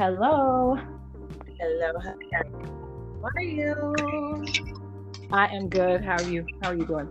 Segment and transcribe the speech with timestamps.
[0.00, 0.78] Hello.
[1.58, 1.92] Hello.
[2.00, 2.14] How
[3.36, 4.46] are you?
[5.30, 6.02] I am good.
[6.02, 6.46] How are you?
[6.62, 7.06] How are you doing?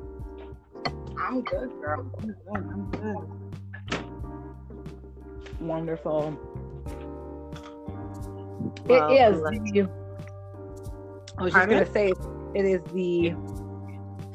[1.16, 2.12] I'm good, girl.
[2.18, 2.36] I'm good.
[2.50, 4.02] I'm good.
[5.62, 6.36] Wonderful.
[8.88, 9.40] Well, it is.
[9.40, 9.90] the-
[11.38, 12.12] I was just gonna say
[12.56, 13.36] it is the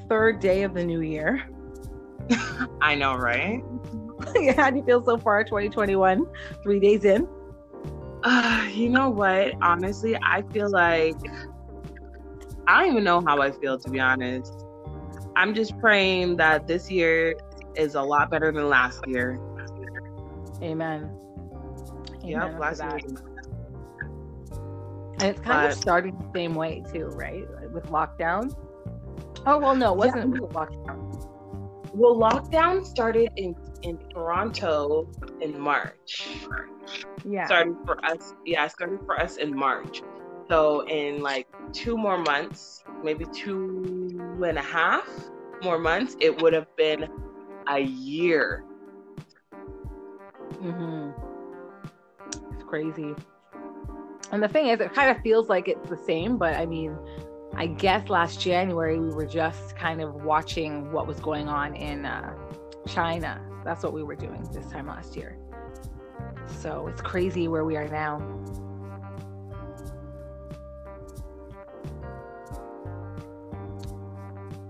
[0.08, 1.42] third day of the new year.
[2.80, 3.64] I know, right?
[4.56, 5.42] How do you feel so far?
[5.42, 6.24] 2021,
[6.62, 7.26] three days in.
[8.24, 9.52] Uh, you know what?
[9.62, 11.16] Honestly, I feel like
[12.66, 14.64] I don't even know how I feel to be honest.
[15.36, 17.34] I'm just praying that this year
[17.76, 19.38] is a lot better than last year.
[20.62, 21.10] Amen.
[22.22, 22.98] Yep, Amen last year.
[25.20, 27.44] And it's kind of starting the same way too, right?
[27.72, 28.54] With lockdown.
[29.46, 31.10] Oh well, no, it wasn't with lockdown.
[31.92, 33.54] Well, lockdown started in
[33.84, 35.08] in Toronto
[35.40, 36.28] in March.
[37.24, 37.46] Yeah.
[37.46, 40.02] Starting for us yeah starting for us in march
[40.48, 45.08] so in like two more months maybe two and a half
[45.62, 47.08] more months it would have been
[47.68, 48.64] a year
[50.60, 51.10] hmm
[52.52, 53.14] It's crazy.
[54.32, 56.96] And the thing is, it kind of feels like it's the same, but I mean,
[57.54, 62.04] I guess last January we were just kind of watching what was going on in
[62.04, 62.34] uh,
[62.86, 63.40] China.
[63.64, 65.38] That's what we were doing this time last year.
[66.46, 68.22] So it's crazy where we are now.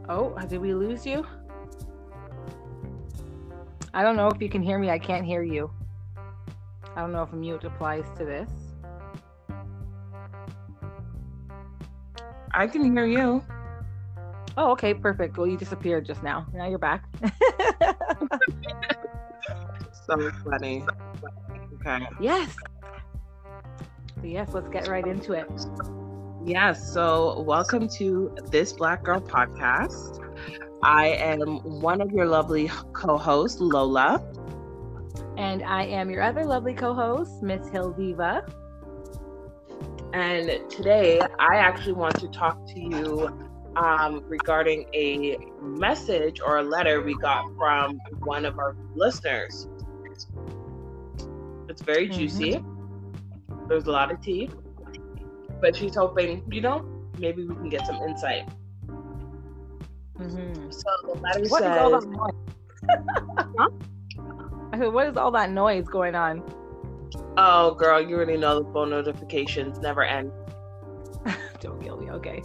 [0.09, 1.27] Oh, did we lose you?
[3.93, 4.91] I don't know if you can hear me.
[4.91, 5.71] I can't hear you.
[6.97, 8.51] I don't know if mute applies to this.
[12.57, 13.43] i can hear you
[14.57, 15.37] Oh, okay, perfect.
[15.37, 16.47] Well, you disappeared just now.
[16.53, 17.05] Now you're back.
[20.07, 20.85] so funny
[21.75, 22.55] okay yes.
[24.21, 25.47] So yes, let's get right into it.
[26.45, 30.19] yes so welcome to this black girl podcast
[30.83, 34.19] i am one of your lovely co-hosts lola
[35.37, 38.43] And I am your other lovely co-host, Miss Hildiva.
[40.13, 43.29] And today, I actually want to talk to you
[43.77, 49.69] um, regarding a message or a letter we got from one of our listeners.
[51.69, 52.63] It's very juicy.
[53.69, 54.51] There's a lot of tea.
[55.61, 56.85] But she's hoping, you know,
[57.19, 58.49] maybe we can get some insight.
[60.19, 60.71] Mm-hmm.
[60.71, 63.71] So the letter What is all says, that noise?
[64.73, 66.43] I said, what is all that noise going on?
[67.37, 70.31] Oh, girl, you already know the phone notifications never end.
[71.61, 72.11] Don't kill me.
[72.11, 72.43] Okay.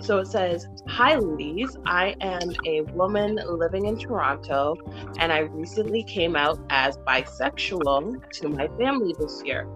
[0.00, 1.76] So it says, Hi, ladies.
[1.84, 4.76] I am a woman living in Toronto,
[5.18, 9.66] and I recently came out as bisexual to my family this year.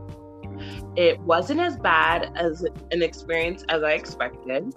[0.97, 4.73] It wasn't as bad as an experience as I expected.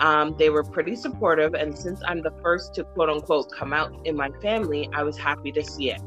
[0.00, 3.94] Um, they were pretty supportive, and since I'm the first to quote unquote come out
[4.04, 6.02] in my family, I was happy to see it.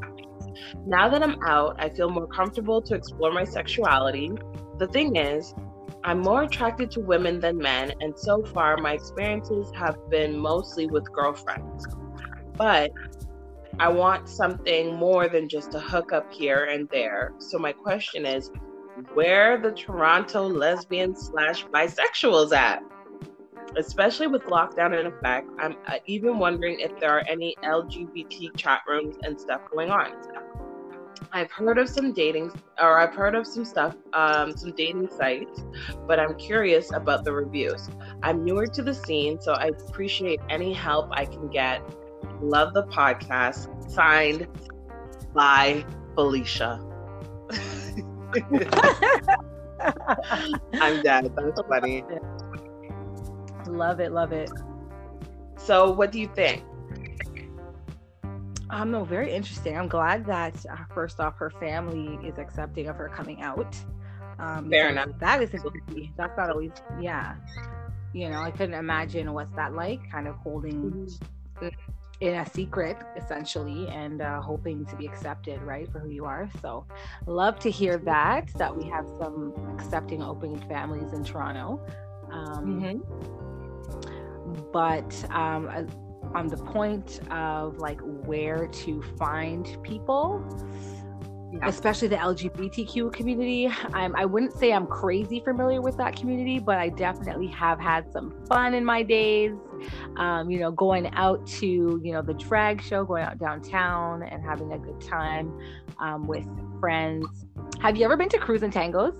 [0.86, 4.30] Now that I'm out, I feel more comfortable to explore my sexuality.
[4.78, 5.54] The thing is,
[6.08, 10.86] I'm more attracted to women than men, and so far my experiences have been mostly
[10.86, 11.86] with girlfriends.
[12.56, 12.92] But
[13.78, 17.34] I want something more than just a hookup here and there.
[17.36, 18.50] So my question is,
[19.12, 22.82] where the Toronto lesbian slash bisexuals at?
[23.76, 28.80] Especially with lockdown in effect, I'm uh, even wondering if there are any LGBT chat
[28.88, 30.12] rooms and stuff going on.
[31.32, 32.50] I've heard of some dating,
[32.80, 35.62] or I've heard of some stuff, um, some dating sites,
[36.06, 37.88] but I'm curious about the reviews.
[38.22, 41.82] I'm newer to the scene, so I appreciate any help I can get.
[42.40, 43.90] Love the podcast.
[43.90, 44.46] Signed
[45.34, 45.84] by
[46.14, 46.80] Felicia.
[50.80, 51.32] I'm dead.
[51.36, 52.04] That's funny.
[53.66, 54.12] love it.
[54.12, 54.50] Love it.
[55.56, 56.64] So, what do you think?
[58.70, 59.76] Um, no, very interesting.
[59.76, 63.74] I'm glad that uh, first off, her family is accepting of her coming out.
[64.38, 65.08] Um, Fair enough.
[65.18, 66.12] That easy.
[66.16, 67.34] That's not always, yeah.
[68.12, 71.08] You know, I couldn't imagine what's that like, kind of holding
[72.20, 76.48] in a secret, essentially, and uh, hoping to be accepted, right, for who you are.
[76.60, 76.84] So,
[77.26, 81.80] love to hear that that we have some accepting, open families in Toronto.
[82.30, 84.72] Um, Mhm.
[84.72, 85.68] but um,
[86.34, 90.42] on the point of like where to find people
[91.50, 91.66] Yeah.
[91.66, 96.76] especially the lgbtq community I'm, i wouldn't say i'm crazy familiar with that community but
[96.76, 99.52] i definitely have had some fun in my days
[100.18, 101.66] um, you know going out to
[102.04, 105.50] you know the drag show going out downtown and having a good time
[106.00, 106.46] um, with
[106.80, 107.26] friends
[107.80, 109.16] Have you ever been to Crews and Tangos?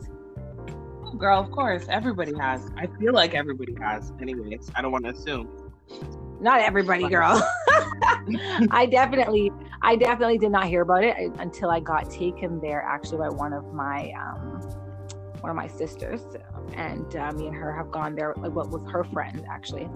[1.17, 2.61] Girl, of course, everybody has.
[2.77, 4.13] I feel like everybody has.
[4.21, 5.49] Anyways, I don't want to assume.
[6.41, 7.43] Not everybody, girl.
[8.71, 9.51] I definitely,
[9.83, 13.53] I definitely did not hear about it until I got taken there, actually, by one
[13.53, 14.61] of my, um,
[15.41, 16.23] one of my sisters,
[16.75, 18.35] and uh, me and her have gone there.
[18.37, 19.89] Like, what was her friend actually,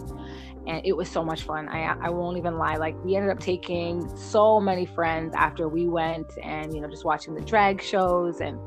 [0.66, 1.68] and it was so much fun.
[1.68, 2.76] I I won't even lie.
[2.76, 7.04] Like, we ended up taking so many friends after we went, and you know, just
[7.04, 8.58] watching the drag shows and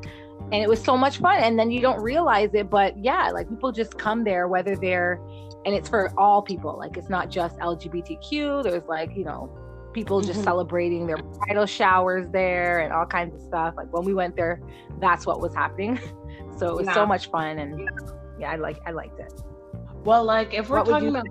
[0.51, 3.49] and it was so much fun and then you don't realize it but yeah like
[3.49, 5.19] people just come there whether they're
[5.65, 9.49] and it's for all people like it's not just lgbtq there's like you know
[9.93, 10.43] people just mm-hmm.
[10.43, 14.61] celebrating their bridal showers there and all kinds of stuff like when we went there
[14.99, 15.99] that's what was happening
[16.57, 16.93] so it was yeah.
[16.93, 17.89] so much fun and
[18.39, 19.33] yeah i like i liked it
[20.03, 21.25] well like if we're what talking about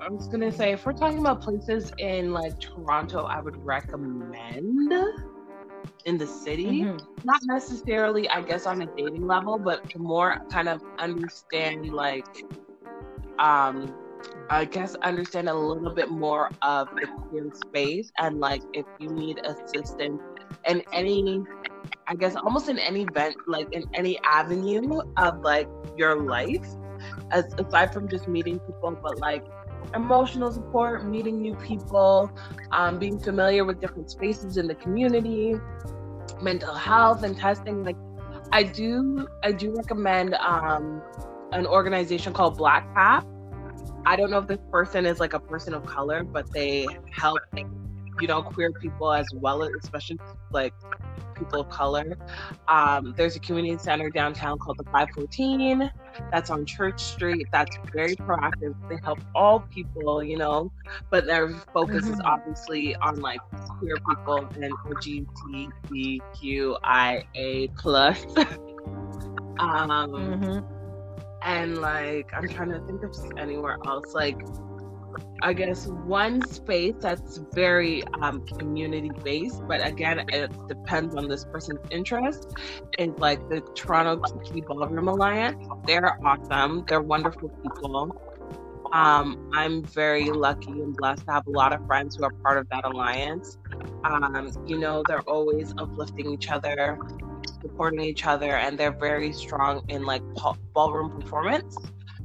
[0.00, 4.92] i was gonna say if we're talking about places in like toronto i would recommend
[6.04, 6.82] in the city.
[6.82, 6.98] Mm-hmm.
[7.24, 12.26] Not necessarily, I guess, on a dating level, but to more kind of understand, like,
[13.38, 13.94] um,
[14.50, 19.08] I guess understand a little bit more of the queer space and like if you
[19.08, 20.20] need assistance
[20.66, 21.42] in any
[22.06, 26.66] I guess almost in any event like in any avenue of like your life
[27.30, 29.44] as aside from just meeting people but like
[29.94, 32.30] emotional support meeting new people
[32.72, 35.54] um, being familiar with different spaces in the community
[36.40, 37.96] mental health and testing like
[38.52, 41.02] i do i do recommend um
[41.52, 43.24] an organization called Black CAP
[44.06, 47.38] i don't know if this person is like a person of color but they help
[47.56, 50.18] you know queer people as well especially
[50.50, 50.72] like
[51.34, 52.16] people of color.
[52.68, 55.90] Um, there's a community center downtown called the 514
[56.30, 57.48] that's on Church Street.
[57.52, 58.74] That's very proactive.
[58.88, 60.72] They help all people, you know,
[61.10, 62.14] but their focus mm-hmm.
[62.14, 63.40] is obviously on like
[63.78, 68.24] queer people and LGBTQIA plus.
[69.58, 70.60] um, mm-hmm.
[71.42, 74.14] And like, I'm trying to think of anywhere else.
[74.14, 74.40] Like,
[75.42, 81.44] I guess one space that's very um, community based, but again, it depends on this
[81.44, 82.56] person's interest.
[82.98, 85.66] Is like the Toronto Kiki Ballroom Alliance.
[85.86, 86.84] They're awesome.
[86.88, 88.10] They're wonderful people.
[88.92, 92.58] Um, I'm very lucky and blessed to have a lot of friends who are part
[92.58, 93.58] of that alliance.
[94.04, 96.98] Um, you know, they're always uplifting each other,
[97.60, 100.22] supporting each other, and they're very strong in like
[100.72, 101.76] ballroom performance.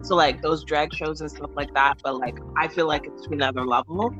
[0.01, 3.27] So like those drag shows and stuff like that, but like I feel like it's
[3.27, 4.13] to another level.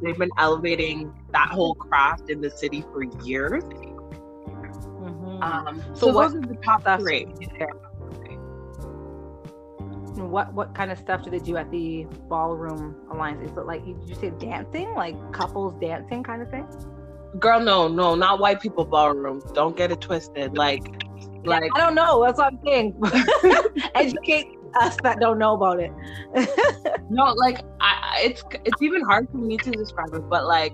[0.00, 3.64] They've been elevating that whole craft in the city for years.
[3.64, 5.42] Mm-hmm.
[5.42, 7.26] Um, so, so what, those are the top three.
[10.16, 13.50] What what kind of stuff do they do at the ballroom alliance?
[13.50, 16.66] Is it like did you say dancing, like couples dancing kind of thing?
[17.38, 19.42] Girl, no, no, not white people ballroom.
[19.52, 20.56] Don't get it twisted.
[20.56, 20.82] Like,
[21.44, 22.24] like I don't know.
[22.24, 23.00] That's what I'm saying.
[23.94, 25.92] Educate us that don't know about it.
[27.10, 30.72] no, like I, it's it's even hard for me to describe it, but like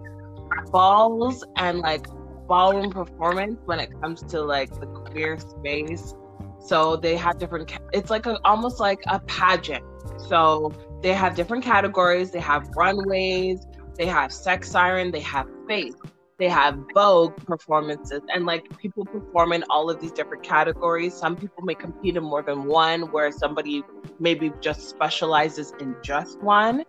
[0.70, 2.06] balls and like
[2.46, 6.14] ballroom performance when it comes to like the queer space.
[6.60, 7.72] So they have different.
[7.92, 9.84] It's like a almost like a pageant.
[10.28, 12.30] So they have different categories.
[12.30, 13.66] They have runways.
[13.96, 15.10] They have sex siren.
[15.10, 15.94] They have face
[16.38, 21.14] they have Vogue performances and like people perform in all of these different categories.
[21.14, 23.84] Some people may compete in more than one, where somebody
[24.18, 26.84] maybe just specializes in just one.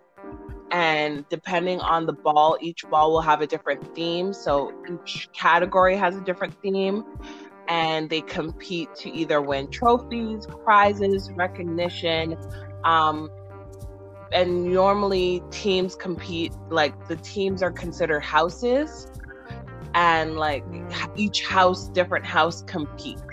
[0.71, 4.33] And depending on the ball, each ball will have a different theme.
[4.33, 7.03] So each category has a different theme.
[7.67, 12.35] And they compete to either win trophies, prizes, recognition.
[12.83, 13.29] Um,
[14.31, 19.07] and normally teams compete, like the teams are considered houses
[19.95, 20.63] and like
[21.15, 23.23] each house different house competes.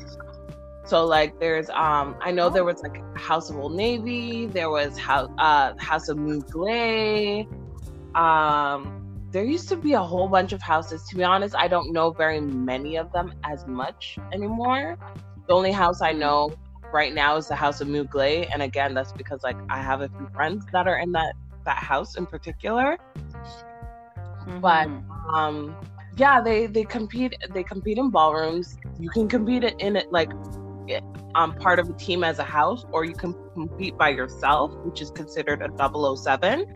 [0.85, 4.99] So like there's um i know there was like house of old navy there was
[4.99, 7.47] house uh house of mugler
[8.17, 8.99] um
[9.31, 11.07] there used to be a whole bunch of houses.
[11.09, 14.97] To be honest i don't know very many of them as much anymore.
[15.49, 16.53] The only house i know
[16.93, 20.09] right now is the house of mugler and again that's because like i have a
[20.09, 22.99] few friends that are in that that house in particular.
[24.43, 24.61] Mm-hmm.
[24.61, 24.89] but
[25.33, 25.77] um
[26.17, 28.77] yeah, they they compete they compete in ballrooms.
[28.99, 30.31] You can compete in it like
[31.35, 35.01] um part of a team as a house, or you can compete by yourself, which
[35.01, 36.67] is considered a 007.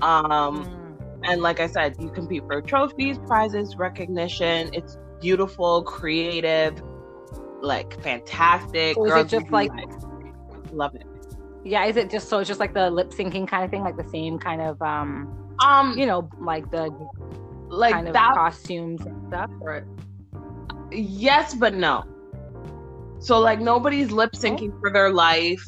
[0.00, 1.06] Um, mm.
[1.24, 4.70] and like I said, you compete for trophies, prizes, recognition.
[4.72, 6.80] It's beautiful, creative,
[7.62, 8.94] like fantastic.
[8.94, 9.72] So is it just like
[10.72, 11.06] love it?
[11.64, 13.96] Yeah, is it just so it's just like the lip syncing kind of thing, like
[13.96, 16.90] the same kind of um um you know like the
[17.78, 19.86] like kind of that, costumes and stuff or
[20.90, 22.04] yes, but no.
[23.20, 24.80] So like nobody's lip syncing oh.
[24.80, 25.66] for their life.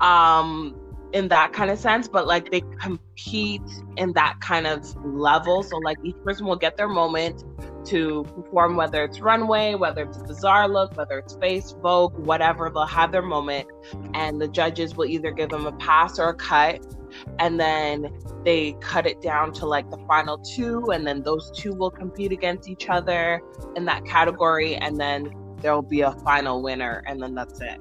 [0.00, 0.77] Um
[1.12, 3.62] in that kind of sense, but like they compete
[3.96, 5.62] in that kind of level.
[5.62, 7.44] So like each person will get their moment
[7.86, 12.70] to perform, whether it's runway, whether it's a bizarre look, whether it's face, Vogue, whatever,
[12.72, 13.66] they'll have their moment.
[14.12, 16.84] And the judges will either give them a pass or a cut.
[17.38, 18.12] And then
[18.44, 20.90] they cut it down to like the final two.
[20.90, 23.40] And then those two will compete against each other
[23.76, 24.76] in that category.
[24.76, 27.02] And then there'll be a final winner.
[27.06, 27.80] And then that's it.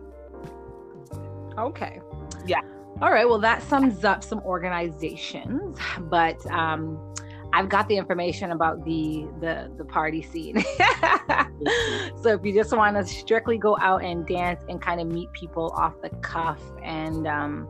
[1.58, 2.00] Okay.
[2.46, 2.62] Yeah.
[3.00, 3.30] All right.
[3.30, 5.78] Well, that sums up some organizations.
[6.00, 7.14] But um,
[7.54, 10.60] I've got the information about the the the party scene.
[12.22, 15.32] so if you just want to strictly go out and dance and kind of meet
[15.34, 17.68] people off the cuff and um,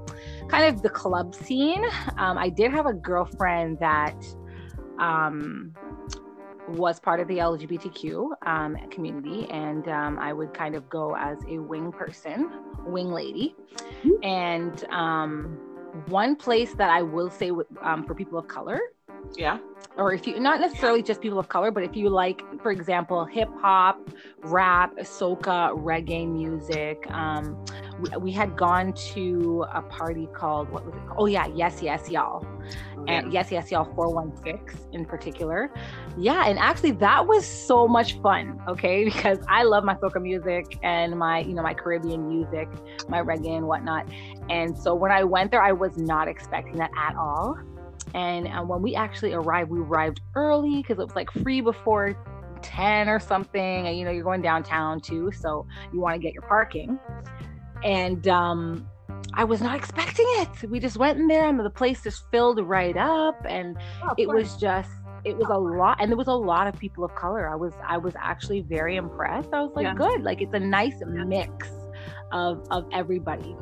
[0.48, 1.84] kind of the club scene,
[2.18, 4.16] um, I did have a girlfriend that
[4.98, 5.74] um,
[6.68, 11.38] was part of the LGBTQ um, community, and um, I would kind of go as
[11.48, 12.52] a wing person,
[12.86, 13.56] wing lady,
[14.04, 14.24] mm-hmm.
[14.24, 15.58] and um,
[16.08, 18.80] one place that I will say um, for people of color
[19.36, 19.58] yeah.
[19.98, 23.26] Or if you, not necessarily just people of color, but if you like, for example,
[23.26, 24.00] hip hop,
[24.44, 27.10] rap, soca, reggae music.
[27.10, 27.66] Um,
[28.00, 31.18] we, we, had gone to a party called, what was it called?
[31.18, 32.46] Oh, yeah, Yes, Yes, Y'all.
[32.46, 35.72] Oh, and Yes, Yes, Y'all 416 in particular.
[36.16, 36.46] Yeah.
[36.46, 38.62] And actually, that was so much fun.
[38.68, 39.06] Okay.
[39.18, 42.70] Because I love my soca music and my, you know, my Caribbean music,
[43.10, 44.08] my reggae and whatnot.
[44.52, 47.58] And so when I went there, I was not expecting that at all.
[48.14, 52.16] And uh, when we actually arrived, we arrived early because it was like free before
[52.62, 53.88] 10 or something.
[53.88, 57.00] And you know, you're going downtown too, so you want to get your parking.
[57.84, 58.88] And um,
[59.34, 60.70] I was not expecting it.
[60.70, 63.40] We just went in there and the place just filled right up.
[63.48, 64.90] And oh, it was just,
[65.24, 67.74] it was a lot and there was a lot of people of color i was
[67.86, 69.94] i was actually very impressed i was like yeah.
[69.94, 71.68] good like it's a nice mix
[72.32, 73.56] of of everybody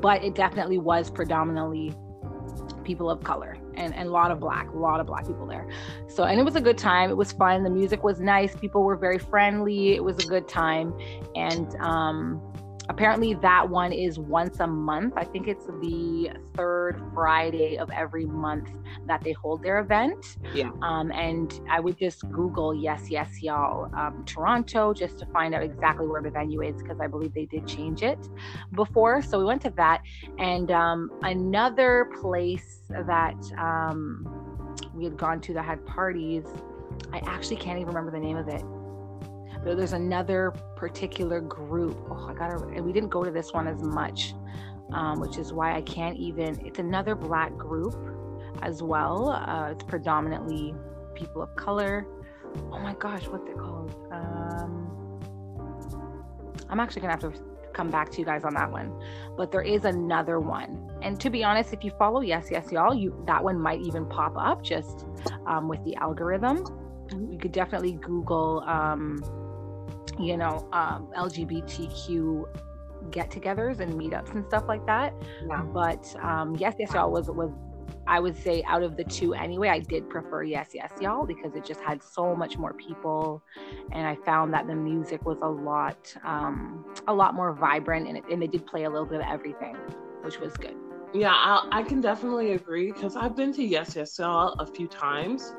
[0.00, 1.94] but it definitely was predominantly
[2.84, 5.68] people of color and, and a lot of black, a lot of black people there.
[6.08, 7.10] So, and it was a good time.
[7.10, 7.62] It was fun.
[7.62, 8.54] The music was nice.
[8.54, 9.94] People were very friendly.
[9.94, 10.92] It was a good time.
[11.36, 12.42] And um,
[12.88, 15.14] apparently that one is once a month.
[15.16, 18.70] I think it's the third Friday of every month
[19.06, 20.36] that they hold their event.
[20.54, 20.70] Yeah.
[20.82, 25.62] Um, and I would just Google yes, yes, y'all um, Toronto just to find out
[25.62, 28.18] exactly where the venue is because I believe they did change it
[28.72, 29.22] before.
[29.22, 30.02] So we went to that.
[30.38, 36.44] And um, another place that um, we had gone to that had parties.
[37.12, 38.62] I actually can't even remember the name of it
[39.64, 41.96] there's another particular group.
[42.10, 44.34] Oh, I gotta, and we didn't go to this one as much,
[44.92, 46.64] um, which is why I can't even.
[46.64, 47.94] It's another black group
[48.62, 49.30] as well.
[49.30, 50.74] Uh, it's predominantly
[51.14, 52.06] people of color.
[52.72, 53.94] Oh my gosh, what's it called?
[54.10, 55.20] Um,
[56.70, 57.32] I'm actually gonna have to
[57.72, 58.92] come back to you guys on that one.
[59.36, 60.90] But there is another one.
[61.02, 64.06] And to be honest, if you follow Yes Yes Y'all, you that one might even
[64.06, 65.06] pop up just
[65.46, 66.64] um, with the algorithm.
[67.30, 69.22] You could definitely Google um,
[70.18, 72.44] you know, um, LGBTQ
[73.10, 75.14] get-togethers and meetups and stuff like that.
[75.48, 75.62] Yeah.
[75.62, 77.50] But um, yes, yes, y'all was was
[78.06, 81.54] I would say out of the two anyway, I did prefer Yes, Yes, Y'all because
[81.54, 83.42] it just had so much more people,
[83.92, 88.16] and I found that the music was a lot, um, a lot more vibrant, and,
[88.16, 89.76] it, and they did play a little bit of everything,
[90.22, 90.74] which was good.
[91.14, 94.88] Yeah, I'll, i can definitely agree because I've been to Yes, Yes, Y'all a few
[94.88, 95.52] times,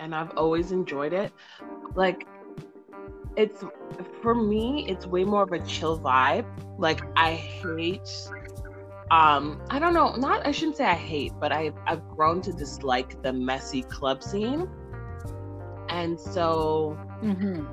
[0.00, 1.30] and I've always enjoyed it.
[1.94, 2.26] Like
[3.36, 3.64] it's
[4.22, 6.46] for me it's way more of a chill vibe.
[6.78, 8.10] Like i hate
[9.10, 12.52] um i don't know not i shouldn't say i hate but i i've grown to
[12.52, 14.68] dislike the messy club scene.
[15.90, 17.66] And so mm-hmm.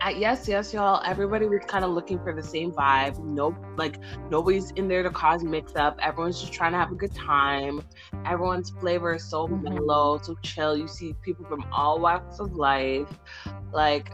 [0.00, 3.22] at yes yes y'all everybody was kind of looking for the same vibe.
[3.22, 3.98] No like
[4.30, 7.82] nobody's in there to cause mix up everyone's just trying to have a good time.
[8.26, 9.62] Everyone's flavor is so mm-hmm.
[9.62, 10.76] mellow so chill.
[10.76, 13.08] You see people from all walks of life.
[13.72, 14.10] Like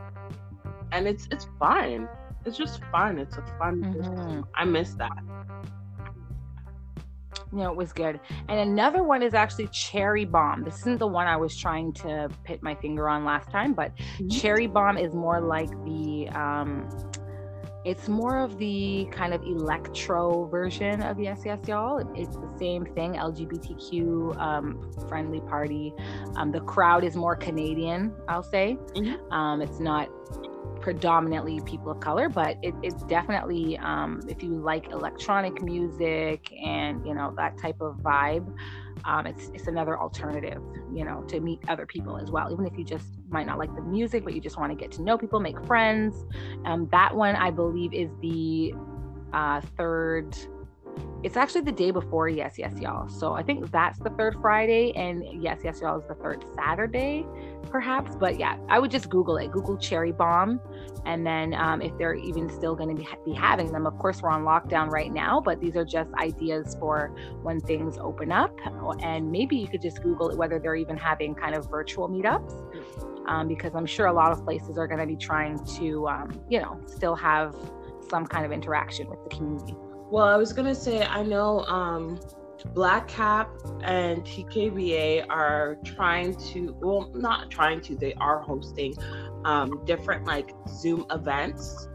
[0.92, 2.08] and it's it's fun.
[2.44, 3.18] It's just fun.
[3.18, 3.82] It's a fun.
[3.82, 4.40] Mm-hmm.
[4.54, 5.12] I miss that.
[7.52, 8.20] Know, it was good.
[8.48, 10.62] And another one is actually Cherry Bomb.
[10.62, 13.94] This isn't the one I was trying to put my finger on last time, but
[13.96, 14.28] mm-hmm.
[14.28, 16.88] Cherry Bomb is more like the um
[17.84, 21.98] it's more of the kind of electro version of Yes Yes Y'all.
[22.14, 25.94] It's the same thing, LGBTQ um, friendly party.
[26.36, 28.76] Um, the crowd is more Canadian, I'll say.
[28.94, 29.32] Mm-hmm.
[29.32, 30.10] Um, it's not
[30.80, 37.06] predominantly people of color, but it, it's definitely um, if you like electronic music and
[37.06, 38.52] you know that type of vibe,
[39.04, 40.62] um, it's it's another alternative,
[40.92, 42.50] you know, to meet other people as well.
[42.52, 44.90] Even if you just might not like the music, but you just want to get
[44.92, 46.24] to know people, make friends.
[46.64, 48.74] Um, that one I believe is the
[49.32, 50.36] uh, third
[51.22, 53.08] it's actually the day before Yes Yes Y'all.
[53.08, 57.26] So I think that's the third Friday, and Yes Yes Y'all is the third Saturday,
[57.70, 58.16] perhaps.
[58.16, 59.52] But yeah, I would just Google it.
[59.52, 60.60] Google Cherry Bomb,
[61.04, 63.86] and then um, if they're even still going to be, be having them.
[63.86, 67.08] Of course, we're on lockdown right now, but these are just ideas for
[67.42, 68.56] when things open up.
[69.02, 73.28] And maybe you could just Google it whether they're even having kind of virtual meetups.
[73.28, 76.40] Um, because I'm sure a lot of places are going to be trying to, um,
[76.48, 77.54] you know, still have
[78.08, 79.76] some kind of interaction with the community.
[80.10, 82.18] Well, I was gonna say I know um,
[82.74, 83.48] Black Cap
[83.82, 88.94] and TKBA are trying to, well, not trying to, they are hosting
[89.44, 91.88] um, different like Zoom events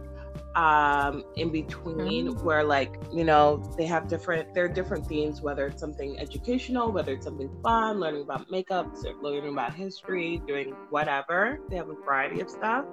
[0.55, 2.45] um, in between mm-hmm.
[2.45, 6.93] where like, you know, they have different, there are different themes, whether it's something educational,
[6.93, 11.59] whether it's something fun, learning about makeup, learning about history, doing whatever.
[11.69, 12.85] They have a variety of stuff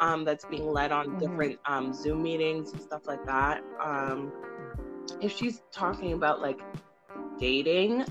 [0.00, 1.18] um, that's being led on mm-hmm.
[1.18, 3.62] different um, Zoom meetings and stuff like that.
[3.82, 4.32] Um,
[5.20, 6.60] if she's talking about like
[7.38, 8.04] dating,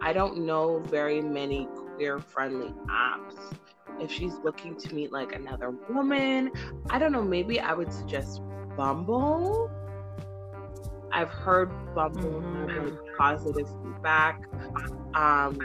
[0.00, 3.54] I don't know very many queer friendly apps.
[4.00, 6.52] If she's looking to meet like another woman,
[6.90, 8.40] I don't know, maybe I would suggest
[8.76, 9.70] Bumble.
[11.10, 12.96] I've heard Bumble mm-hmm.
[13.16, 14.42] positive feedback.
[15.14, 15.58] Um,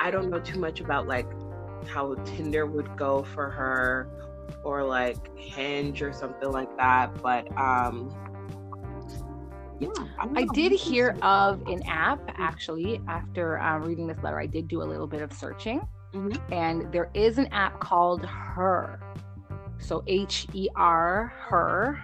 [0.00, 1.26] I don't know too much about like
[1.86, 4.08] how Tinder would go for her
[4.64, 8.14] or like Hinge or something like that, but um
[9.82, 14.38] yeah, I, I did hear of an app actually after um, reading this letter.
[14.38, 15.80] I did do a little bit of searching,
[16.14, 16.52] mm-hmm.
[16.52, 19.00] and there is an app called Her.
[19.78, 22.00] So H E R Her.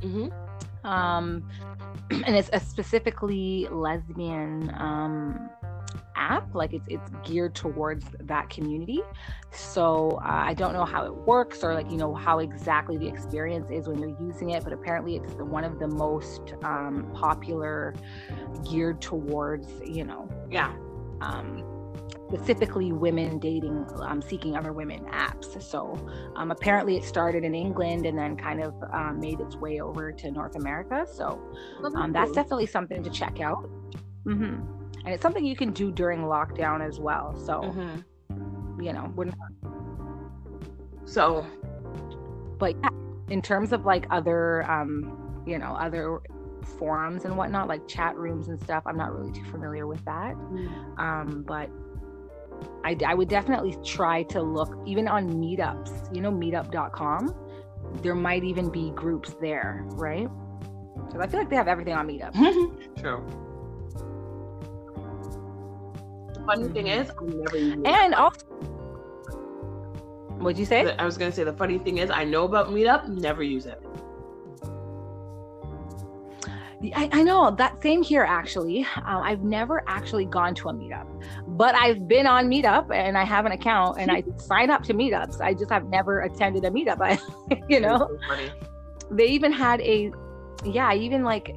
[0.00, 0.86] Mm-hmm.
[0.86, 1.46] Um,
[2.10, 5.50] and it's a specifically lesbian um,
[6.16, 9.00] app like it's it's geared towards that community.
[9.50, 13.06] So uh, i don't know how it works or like you know how exactly the
[13.06, 17.10] experience is when you're using it but apparently it's the, one of the most um,
[17.14, 17.94] popular
[18.68, 20.74] geared towards you know yeah.
[21.22, 21.64] um,
[22.28, 25.62] specifically women dating um, seeking other women apps.
[25.62, 25.98] So
[26.36, 30.12] um, apparently it started in england and then kind of um, made its way over
[30.12, 31.06] to north america.
[31.10, 31.40] So
[31.96, 33.68] um, that's definitely something to check out.
[34.26, 34.77] Mm-hmm
[35.08, 37.34] and it's something you can do during lockdown as well.
[37.34, 38.82] So, mm-hmm.
[38.82, 39.34] you know, wouldn't.
[41.06, 41.46] So,
[42.58, 42.90] but yeah,
[43.30, 46.20] in terms of like other, um, you know, other
[46.78, 50.34] forums and whatnot, like chat rooms and stuff, I'm not really too familiar with that.
[50.34, 50.98] Mm.
[50.98, 51.70] Um, but
[52.84, 57.34] I, I would definitely try to look even on meetups, you know, meetup.com.
[58.02, 60.28] There might even be groups there, right?
[61.06, 62.34] Because I feel like they have everything on Meetup.
[63.00, 63.47] True
[66.48, 68.46] funny thing is, I never use And also,
[70.38, 70.96] what'd you say?
[70.96, 73.80] I was gonna say the funny thing is, I know about Meetup, never use it.
[76.94, 78.86] I, I know that same here actually.
[78.96, 81.08] Uh, I've never actually gone to a meetup,
[81.48, 84.94] but I've been on Meetup and I have an account and I sign up to
[84.94, 85.40] meetups.
[85.40, 86.98] I just have never attended a meetup.
[87.02, 87.18] I,
[87.68, 88.36] you know, so
[89.10, 90.12] they even had a,
[90.64, 91.52] yeah, even like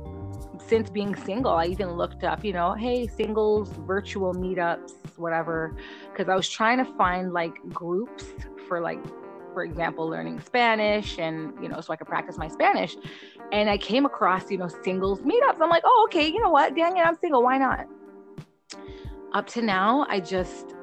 [0.71, 5.75] since being single, I even looked up, you know, hey, singles, virtual meetups, whatever,
[6.09, 8.23] because I was trying to find like groups
[8.69, 9.03] for like,
[9.53, 12.95] for example, learning Spanish and, you know, so I could practice my Spanish.
[13.51, 15.59] And I came across, you know, singles meetups.
[15.61, 16.73] I'm like, oh, okay, you know what?
[16.73, 17.43] Dang it, I'm single.
[17.43, 17.85] Why not?
[19.33, 20.73] Up to now, I just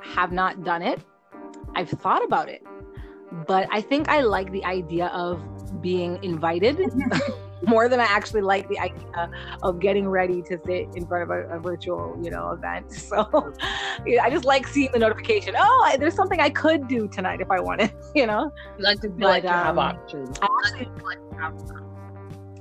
[0.00, 0.98] have not done it.
[1.76, 2.64] I've thought about it,
[3.46, 5.40] but I think I like the idea of
[5.80, 6.80] being invited.
[7.66, 9.30] more than I actually like the idea
[9.62, 12.86] of getting ready to sit in front of a, a virtual, you know, event.
[13.10, 13.52] So
[14.06, 15.54] yeah, I just like seeing the notification.
[15.56, 18.52] Oh, I, there's something I could do tonight if I wanted, you know.
[18.78, 20.38] Like to, but, like to have um, options.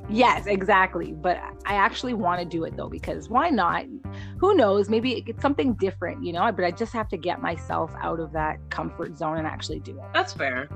[0.09, 1.11] Yes, exactly.
[1.11, 3.85] But I actually want to do it though because why not?
[4.39, 4.89] Who knows?
[4.89, 6.51] Maybe it's something different, you know.
[6.51, 9.91] But I just have to get myself out of that comfort zone and actually do
[9.91, 10.05] it.
[10.13, 10.67] That's fair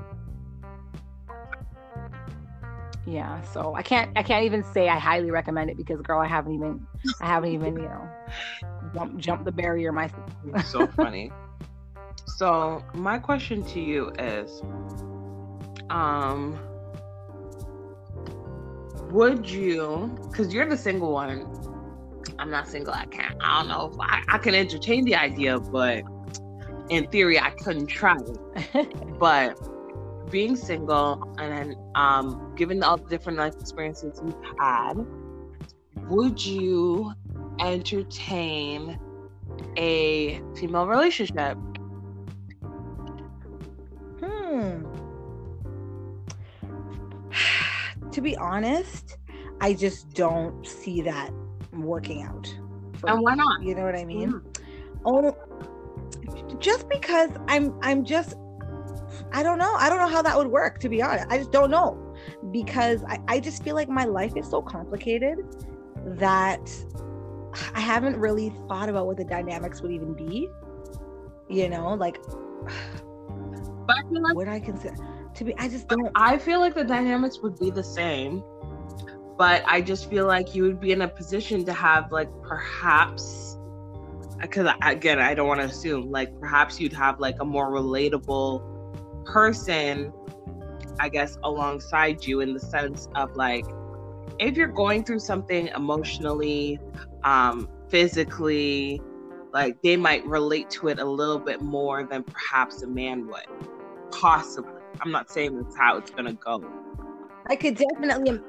[3.06, 6.26] yeah so i can't i can't even say i highly recommend it because girl i
[6.26, 6.86] haven't even
[7.20, 8.08] i haven't even you know
[8.94, 10.30] jump jump the barrier myself
[10.66, 11.30] so funny.
[12.26, 14.62] So my question to you is
[15.90, 16.58] um
[19.10, 21.46] would you because you're the single one.
[22.38, 25.60] I'm not single i can't i don't know if I, I can entertain the idea
[25.60, 26.02] but
[26.88, 28.92] in theory i couldn't try it.
[29.18, 29.56] But
[30.30, 34.94] being single and then um, given all the different life experiences you've had,
[36.08, 37.12] would you
[37.60, 38.98] entertain
[39.76, 41.56] a female relationship?
[44.20, 44.84] Hmm.
[48.10, 49.18] to be honest,
[49.60, 51.30] I just don't see that
[51.72, 52.54] working out.
[53.06, 53.62] And why not?
[53.62, 54.32] You know what I mean?
[54.32, 54.56] Mm.
[55.04, 55.36] Oh,
[56.58, 58.36] just because I'm I'm just
[59.34, 59.74] I don't know.
[59.74, 61.26] I don't know how that would work, to be honest.
[61.28, 61.98] I just don't know.
[62.52, 65.38] Because I, I just feel like my life is so complicated
[66.06, 66.70] that
[67.74, 70.48] I haven't really thought about what the dynamics would even be.
[71.50, 72.22] You know, like
[73.86, 74.96] but I feel like what I consider
[75.34, 78.42] to be I just don't I feel like the dynamics would be the same.
[79.36, 83.58] But I just feel like you would be in a position to have like perhaps
[84.38, 87.72] uh, because again I don't want to assume like perhaps you'd have like a more
[87.72, 88.73] relatable
[89.24, 90.12] person,
[91.00, 93.64] I guess, alongside you in the sense of like,
[94.38, 96.78] if you're going through something emotionally,
[97.22, 99.00] um, physically,
[99.52, 103.46] like they might relate to it a little bit more than perhaps a man would.
[104.10, 104.72] Possibly.
[105.00, 106.64] I'm not saying that's how it's gonna go.
[107.46, 108.40] I could definitely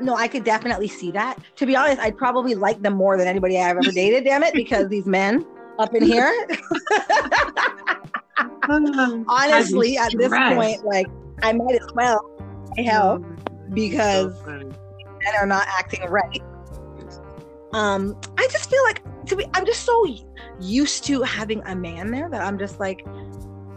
[0.00, 1.38] no, I could definitely see that.
[1.56, 4.54] To be honest, I'd probably like them more than anybody I've ever dated, damn it,
[4.54, 5.46] because these men
[5.78, 6.32] up in here.
[9.28, 11.06] Honestly, at this point, like
[11.42, 12.20] I might as well
[12.78, 13.24] help
[13.72, 16.42] because so men are not acting right.
[17.72, 20.06] Um, I just feel like to be I'm just so
[20.60, 23.04] used to having a man there that I'm just like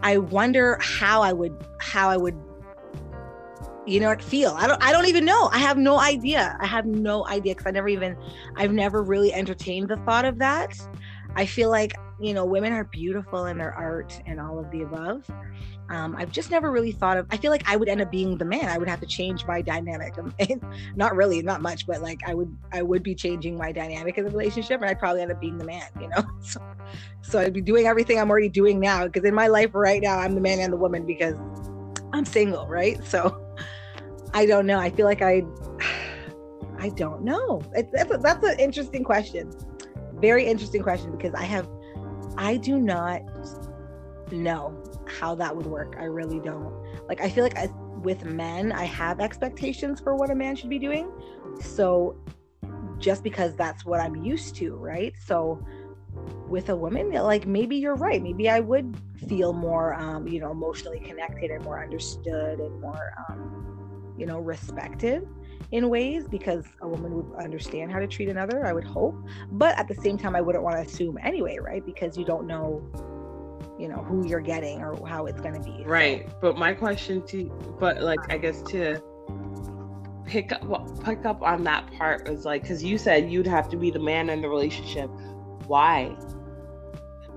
[0.01, 2.37] I wonder how I would how I would
[3.85, 4.51] you know feel.
[4.57, 5.49] I don't i don't even know.
[5.51, 6.57] I have no idea.
[6.59, 8.15] I have no idea because i never even
[8.55, 10.77] i've never really entertained the thought of that.
[11.35, 14.81] I feel like you know, women are beautiful in their art and all of the
[14.81, 15.29] above.
[15.89, 17.27] Um, I've just never really thought of.
[17.29, 18.65] I feel like I would end up being the man.
[18.65, 20.15] I would have to change my dynamic.
[20.95, 24.25] not really, not much, but like I would, I would be changing my dynamic in
[24.25, 25.87] the relationship, and I'd probably end up being the man.
[26.01, 26.59] You know, so,
[27.21, 29.05] so I'd be doing everything I'm already doing now.
[29.05, 31.35] Because in my life right now, I'm the man and the woman because
[32.11, 33.01] I'm single, right?
[33.05, 33.39] So
[34.33, 34.79] I don't know.
[34.79, 35.43] I feel like I,
[36.79, 37.61] I don't know.
[37.73, 39.51] It's, that's a, that's an interesting question.
[40.15, 41.69] Very interesting question because I have
[42.37, 43.21] I do not
[44.31, 45.95] know how that would work.
[45.99, 46.73] I really don't.
[47.07, 47.67] Like, I feel like I,
[48.01, 51.11] with men, I have expectations for what a man should be doing.
[51.59, 52.17] So,
[52.99, 55.13] just because that's what I'm used to, right?
[55.25, 55.65] So,
[56.47, 58.21] with a woman, like maybe you're right.
[58.21, 58.97] Maybe I would
[59.27, 64.39] feel more, um, you know, emotionally connected and more understood and more, um, you know,
[64.39, 65.27] respected
[65.71, 69.15] in ways because a woman would understand how to treat another, I would hope.
[69.51, 71.85] But at the same time, I wouldn't want to assume anyway, right?
[71.85, 72.81] Because you don't know,
[73.77, 75.83] you know, who you're getting or how it's going to be.
[75.83, 76.29] Right.
[76.41, 77.45] But my question to,
[77.79, 79.01] but like, I guess to
[80.25, 83.77] pick up, pick up on that part was like, because you said you'd have to
[83.77, 85.09] be the man in the relationship.
[85.65, 86.15] Why?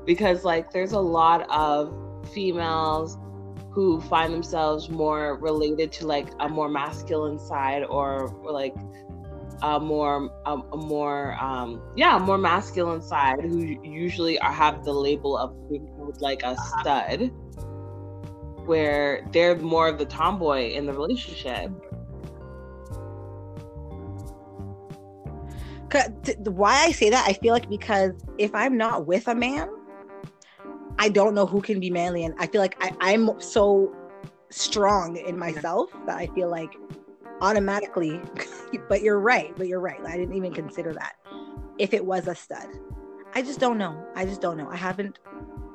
[0.06, 1.92] Because like, there's a lot of
[2.32, 3.18] females
[3.70, 8.74] who find themselves more related to like a more masculine side or, or like
[9.62, 14.92] a more a, a more um yeah more masculine side who usually are, have the
[14.92, 17.30] label of being called like a stud
[18.66, 21.70] where they're more of the tomboy in the relationship.
[26.44, 29.68] Why i say that i feel like because if i'm not with a man
[31.00, 33.96] I don't know who can be manly, and I feel like I, I'm so
[34.50, 36.76] strong in myself that I feel like
[37.40, 38.20] automatically.
[38.88, 39.56] but you're right.
[39.56, 39.98] But you're right.
[40.06, 41.14] I didn't even consider that.
[41.78, 42.68] If it was a stud,
[43.34, 44.06] I just don't know.
[44.14, 44.68] I just don't know.
[44.68, 45.20] I haven't.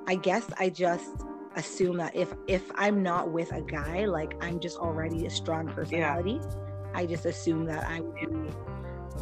[0.05, 1.09] I guess I just
[1.55, 5.67] assume that if if I'm not with a guy, like I'm just already a strong
[5.69, 6.39] personality.
[6.39, 6.91] Yeah.
[6.93, 8.51] I just assume that I would be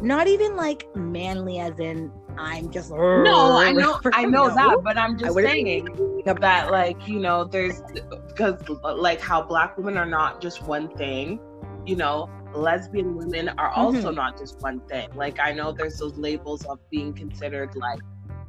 [0.04, 4.54] not even like manly as in I'm just no, I know, I know no.
[4.54, 7.80] that, but I'm just saying that, like, you know, there's
[8.28, 11.38] because like how black women are not just one thing,
[11.86, 14.16] you know, lesbian women are also mm-hmm.
[14.16, 15.08] not just one thing.
[15.14, 18.00] Like, I know there's those labels of being considered like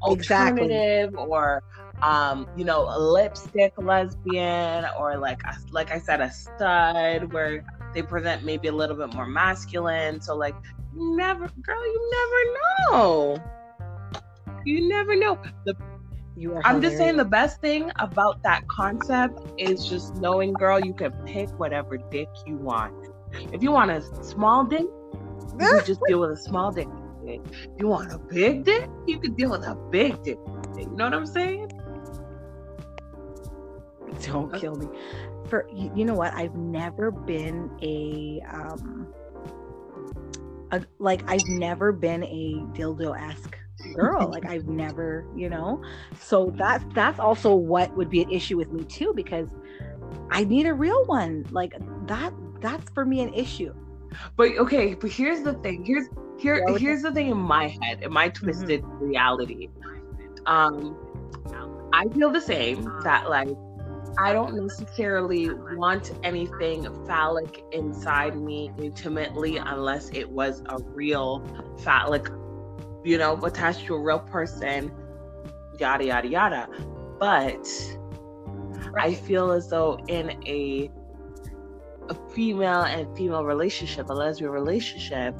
[0.02, 1.28] alternative exactly.
[1.30, 1.64] or
[2.02, 7.66] um you know a lipstick lesbian or like a, like i said a stud where
[7.94, 10.54] they present maybe a little bit more masculine so like
[10.96, 13.44] never girl you never know
[14.66, 15.38] you never know.
[15.66, 15.76] The
[16.38, 20.80] you are I'm just saying the best thing about that concept is just knowing, girl,
[20.80, 22.94] you can pick whatever dick you want.
[23.54, 24.86] If you want a small dick,
[25.60, 26.90] you just deal with a small dick.
[27.26, 27.42] If
[27.78, 30.38] you want a big dick, you can deal with a big dick.
[30.78, 31.72] You know what I'm saying?
[34.24, 34.88] Don't uh, kill me.
[35.48, 36.34] For you know what?
[36.34, 39.14] I've never been a um
[40.82, 43.58] a, like I've never been a dildo esque
[43.94, 44.30] girl.
[44.32, 45.84] like I've never, you know.
[46.20, 49.48] So that's that's also what would be an issue with me too, because
[50.32, 51.46] I need a real one.
[51.52, 51.74] Like
[52.08, 53.74] that that's for me an issue.
[54.36, 55.84] But okay, but here's the thing.
[55.84, 56.08] Here's
[56.40, 58.46] here here's the thing in my head, in my mm-hmm.
[58.46, 59.06] twisted mm-hmm.
[59.06, 59.70] reality.
[60.46, 60.98] Um
[61.94, 63.56] I feel the same that like
[64.18, 71.44] I don't necessarily want anything phallic inside me intimately unless it was a real
[71.84, 72.30] phallic,
[73.04, 74.92] you know, attached to a real person,
[75.80, 76.68] yada, yada, yada.
[77.20, 77.68] But
[78.98, 80.90] I feel as though in a
[82.08, 85.36] a female and female relationship, a lesbian relationship,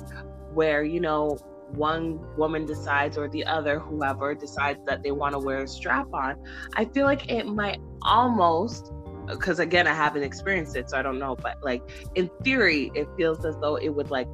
[0.54, 1.38] where, you know,
[1.76, 6.08] one woman decides or the other, whoever decides that they want to wear a strap
[6.14, 6.36] on,
[6.76, 8.92] I feel like it might almost,
[9.28, 11.82] because again, I haven't experienced it, so I don't know, but like
[12.16, 14.28] in theory, it feels as though it would like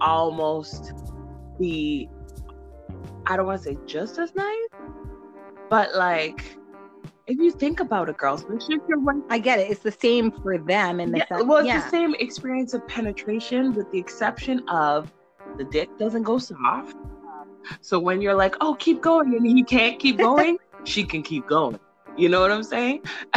[0.00, 0.92] almost
[1.58, 2.08] be,
[3.26, 4.68] I don't want to say just as nice,
[5.70, 6.58] but like,
[7.26, 8.44] if you think about it, girls,
[9.30, 9.70] I get it.
[9.70, 11.44] It's the same for them in the yeah, sense.
[11.44, 11.82] Well, it's yeah.
[11.82, 15.10] the same experience of penetration, with the exception of
[15.56, 16.96] the dick doesn't go soft.
[17.80, 21.46] So when you're like, oh, keep going, and he can't keep going, she can keep
[21.46, 21.78] going.
[22.16, 23.02] You know what I'm saying?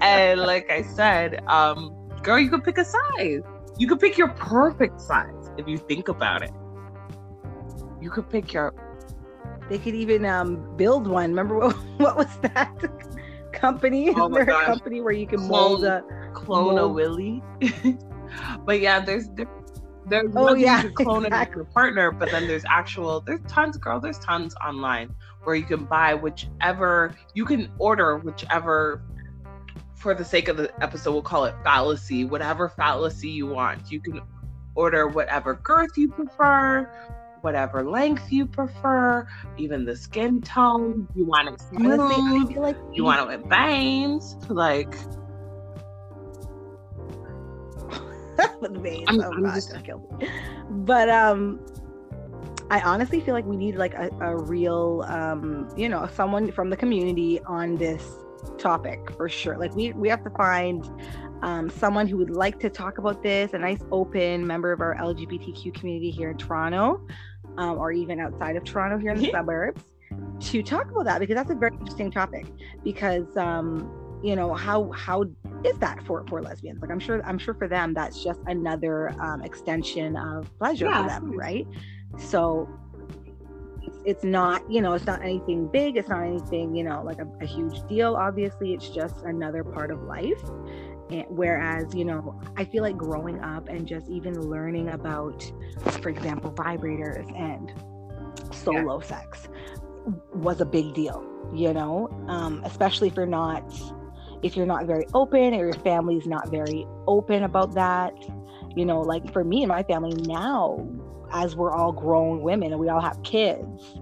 [0.00, 3.42] and like I said, um, girl, you could pick a size.
[3.78, 6.50] You could pick your perfect size if you think about it.
[8.00, 8.74] You could pick your.
[9.68, 11.30] They could even um, build one.
[11.30, 12.72] Remember what, what was that
[13.52, 14.10] company?
[14.14, 14.62] Oh there gosh.
[14.62, 16.78] a company where you can mold a clone mold...
[16.78, 17.42] a willy?
[18.64, 19.28] but yeah, there's
[20.06, 21.56] there's oh yeah, you clone exactly.
[21.56, 24.00] your partner, but then there's actual there's tons, girl.
[24.00, 25.14] There's tons online
[25.44, 29.02] where you can buy whichever you can order whichever.
[29.94, 32.24] For the sake of the episode, we'll call it fallacy.
[32.24, 34.20] Whatever fallacy you want, you can
[34.74, 36.88] order whatever girth you prefer,
[37.40, 41.08] whatever length you prefer, even the skin tone.
[41.16, 41.98] You want it smooth.
[41.98, 44.36] Honestly, I feel like you want it with bangs.
[44.48, 44.94] Like
[48.60, 49.04] with veins.
[49.08, 49.74] I'm, oh I'm god, just...
[50.70, 51.60] But um,
[52.70, 56.70] I honestly feel like we need like a, a real um, you know, someone from
[56.70, 58.16] the community on this
[58.58, 59.56] topic for sure.
[59.56, 60.88] Like we we have to find
[61.42, 64.96] um, someone who would like to talk about this, a nice open member of our
[64.96, 67.06] LGBTQ community here in Toronto,
[67.58, 69.82] um, or even outside of Toronto here in the suburbs,
[70.40, 72.46] to talk about that because that's a very interesting topic.
[72.82, 75.22] Because um, you know how how
[75.64, 76.82] is that for for lesbians?
[76.82, 81.02] Like i'm sure i'm sure for them that's just another um, extension of pleasure yeah,
[81.02, 81.66] for them right?
[82.18, 82.68] So
[83.82, 87.20] it's, it's not you know it's not anything big it's not anything you know like
[87.20, 90.42] a, a huge deal obviously it's just another part of life.
[91.08, 95.40] And whereas you know i feel like growing up and just even learning about
[96.02, 97.72] for example vibrators and
[98.52, 99.06] solo yeah.
[99.06, 99.48] sex
[100.34, 102.08] was a big deal you know?
[102.28, 103.64] Um, especially if you're not
[104.42, 108.12] if you're not very open or your family's not very open about that
[108.76, 110.86] you know like for me and my family now
[111.32, 113.96] as we're all grown women and we all have kids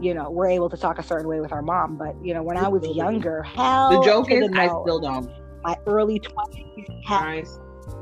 [0.00, 1.96] you know we're able to talk a certain way with our mom.
[1.96, 5.30] But you know when i was younger hell the joke is i still don't.
[5.62, 7.44] My early 20s I,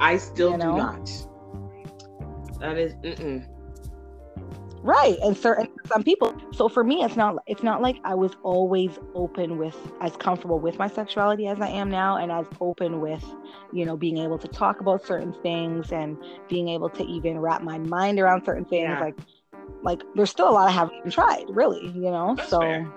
[0.00, 0.76] I still do know?
[0.76, 1.10] not.
[2.60, 3.57] That is mm-mm
[4.82, 8.32] right and certain some people so for me it's not it's not like i was
[8.42, 13.00] always open with as comfortable with my sexuality as i am now and as open
[13.00, 13.24] with
[13.72, 16.16] you know being able to talk about certain things and
[16.48, 19.00] being able to even wrap my mind around certain things yeah.
[19.00, 19.18] like
[19.82, 22.90] like there's still a lot i haven't even tried really you know That's so fair.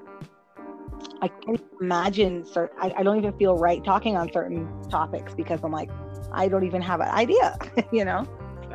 [1.23, 2.45] I can't imagine.
[2.45, 5.89] Certain, I, I don't even feel right talking on certain topics because I'm like,
[6.31, 7.57] I don't even have an idea.
[7.91, 8.27] you know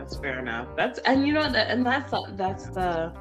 [0.07, 0.69] that's fair enough.
[0.77, 3.13] That's and you know that and that's that's the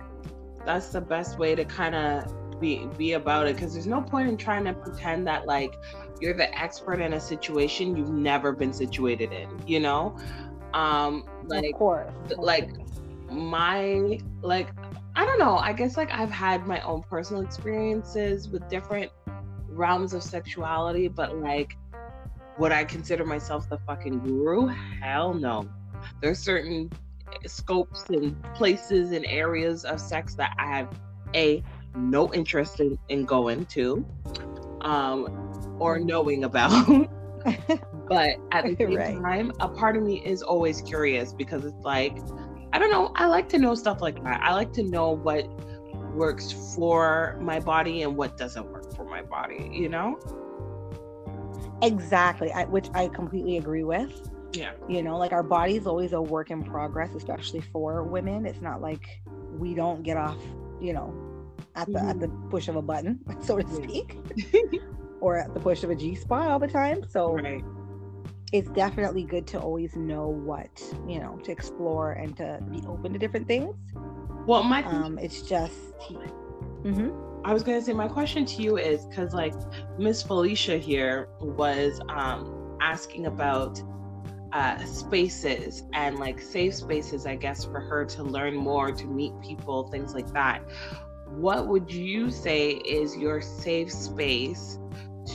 [0.66, 4.30] that's the best way to kind of be be about it because there's no point
[4.30, 5.74] in trying to pretend that like
[6.22, 9.50] you're the expert in a situation you've never been situated in.
[9.66, 10.16] You know,
[10.76, 12.70] um, like of course, like
[13.32, 14.70] my like
[15.16, 15.58] I don't know.
[15.58, 19.12] I guess like I've had my own personal experiences with different
[19.70, 21.76] realms of sexuality, but like
[22.60, 24.68] would I consider myself the fucking guru?
[24.68, 25.68] Hell no.
[26.22, 26.92] There's certain
[27.46, 30.90] scopes and places and areas of sex that I have
[31.34, 31.64] a
[31.96, 34.06] no interest in, in going to
[34.82, 37.10] um, or knowing about.
[38.08, 39.22] but at the same right.
[39.22, 42.18] time, a part of me is always curious because it's like,
[42.74, 44.42] I don't know, I like to know stuff like that.
[44.42, 45.48] I like to know what
[46.14, 50.18] works for my body and what doesn't work for my body, you know?
[51.82, 54.32] Exactly, I, which I completely agree with.
[54.56, 54.72] Yeah.
[54.88, 58.46] You know, like our body's always a work in progress, especially for women.
[58.46, 59.22] It's not like
[59.58, 60.38] we don't get off,
[60.82, 61.14] you know,
[61.76, 62.10] at the mm-hmm.
[62.10, 64.18] at the push of a button, so to speak,
[65.22, 67.04] or at the push of a G spot all the time.
[67.08, 67.64] So right.
[68.52, 73.14] it's definitely good to always know what you know to explore and to be open
[73.14, 73.76] to different things.
[74.46, 75.74] Well, my um, it's just.
[76.84, 77.10] Mm-hmm.
[77.44, 79.54] I was gonna say my question to you is because like
[80.00, 83.82] Miss Felicia here was um, asking about
[84.56, 89.34] uh, spaces and like safe spaces, I guess, for her to learn more, to meet
[89.42, 90.62] people, things like that.
[91.28, 94.80] What would you say is your safe space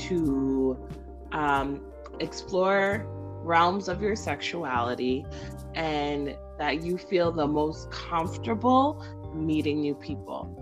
[0.09, 0.89] to
[1.33, 1.83] um,
[2.19, 3.05] explore
[3.45, 5.27] realms of your sexuality
[5.75, 9.05] and that you feel the most comfortable
[9.35, 10.60] meeting new people?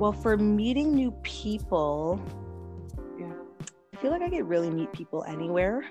[0.00, 2.18] Well, for meeting new people,
[3.18, 3.34] yeah,
[3.92, 5.84] I feel like I could really meet people anywhere.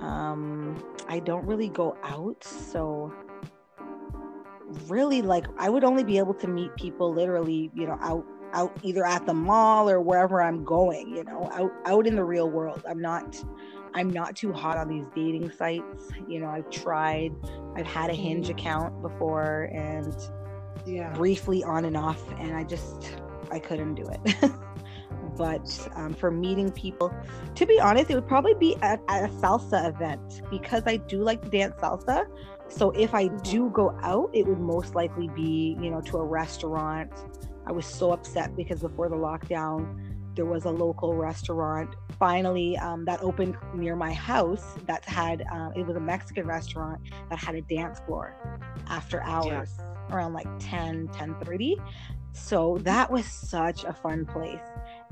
[0.00, 3.10] Um, I don't really go out, so
[4.86, 8.76] really, like, I would only be able to meet people literally, you know, out out
[8.82, 12.50] either at the mall or wherever I'm going, you know, out out in the real
[12.50, 12.82] world.
[12.86, 13.42] I'm not
[13.94, 16.10] I'm not too hot on these dating sites.
[16.28, 17.32] You know, I've tried,
[17.74, 18.58] I've had a hinge mm-hmm.
[18.58, 20.14] account before and
[20.86, 21.12] yeah.
[21.12, 23.16] briefly on and off, and I just,
[23.50, 24.50] I couldn't do it.
[25.36, 27.14] but um, for meeting people,
[27.54, 31.22] to be honest, it would probably be at, at, a salsa event because I do
[31.22, 32.26] like to dance salsa.
[32.68, 33.38] So if I mm-hmm.
[33.38, 37.12] do go out, it would most likely be, you know, to a restaurant.
[37.66, 40.00] I was so upset because before the lockdown,
[40.36, 45.70] there was a local restaurant finally um, that opened near my house that had uh,
[45.74, 48.36] it was a mexican restaurant that had a dance floor
[48.88, 49.95] after hours yeah.
[50.10, 51.76] Around like 10 10 30
[52.32, 54.60] so that was such a fun place.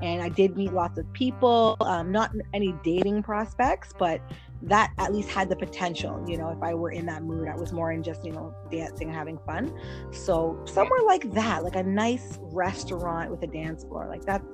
[0.02, 4.20] And i did meet lots of people um, not any dating prospects but
[4.62, 7.54] that at least had the potential you know if i were in that mood i
[7.54, 9.72] was more in just you know dancing and having fun.
[10.10, 14.44] So somewhere like that like a nice restaurant with a dance floor like that's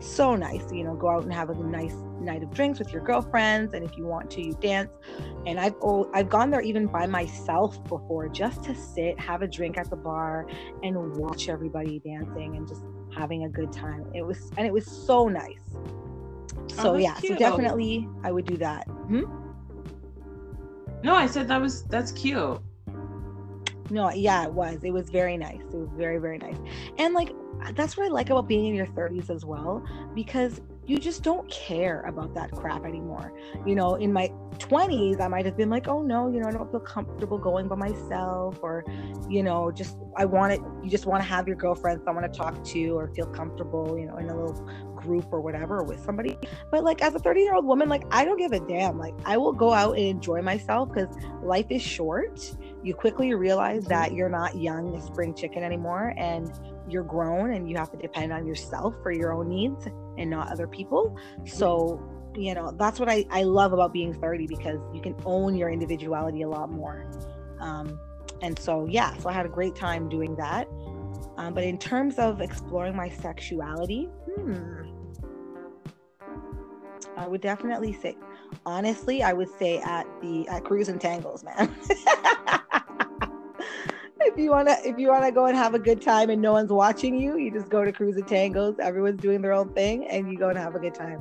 [0.00, 3.02] so nice you know go out and have a nice night of drinks with your
[3.02, 4.90] girlfriends and if you want to you dance.
[5.46, 9.48] And i've oh, i've gone there even by myself before just to sit have a
[9.48, 10.46] drink at the bar
[10.82, 12.82] and watch everybody dancing and just
[13.14, 14.10] having a good time.
[14.14, 15.76] It was and it was so nice.
[16.68, 17.32] So oh, yeah cute.
[17.32, 18.84] so definitely i would do that.
[18.88, 19.24] Hmm?
[21.02, 22.60] no i said that was that's cute.
[23.90, 24.78] No yeah it was.
[24.84, 25.60] It was very nice.
[25.60, 26.56] It was very very nice.
[26.98, 27.34] And like
[27.74, 31.48] that's what I like about being in your 30s as well, because you just don't
[31.50, 33.32] care about that crap anymore.
[33.64, 36.52] You know, in my 20s, I might have been like, oh no, you know, I
[36.52, 38.84] don't feel comfortable going by myself, or,
[39.28, 42.36] you know, just I want it, you just want to have your girlfriend, someone to
[42.36, 46.36] talk to, or feel comfortable, you know, in a little group or whatever with somebody.
[46.70, 48.98] But like as a 30 year old woman, like I don't give a damn.
[48.98, 52.40] Like I will go out and enjoy myself because life is short.
[52.82, 56.50] You quickly realize that you're not young spring chicken anymore and
[56.88, 59.86] you're grown and you have to depend on yourself for your own needs
[60.18, 61.16] and not other people.
[61.46, 62.02] So,
[62.34, 65.70] you know, that's what I, I love about being 30 because you can own your
[65.70, 67.10] individuality a lot more.
[67.60, 67.98] Um,
[68.40, 70.68] and so, yeah, so I had a great time doing that.
[71.36, 74.82] Um, but in terms of exploring my sexuality, hmm,
[77.16, 78.16] I would definitely say,
[78.66, 81.74] honestly, I would say at the at Crews and Tangos, man.
[84.24, 86.72] if you wanna if you wanna go and have a good time and no one's
[86.72, 88.78] watching you, you just go to Crews and Tangos.
[88.78, 91.20] Everyone's doing their own thing, and you go and have a good time.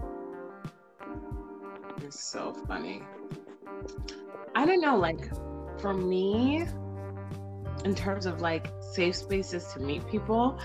[2.03, 3.03] It's so funny.
[4.55, 5.29] I don't know, like
[5.79, 6.65] for me,
[7.85, 10.59] in terms of like safe spaces to meet people,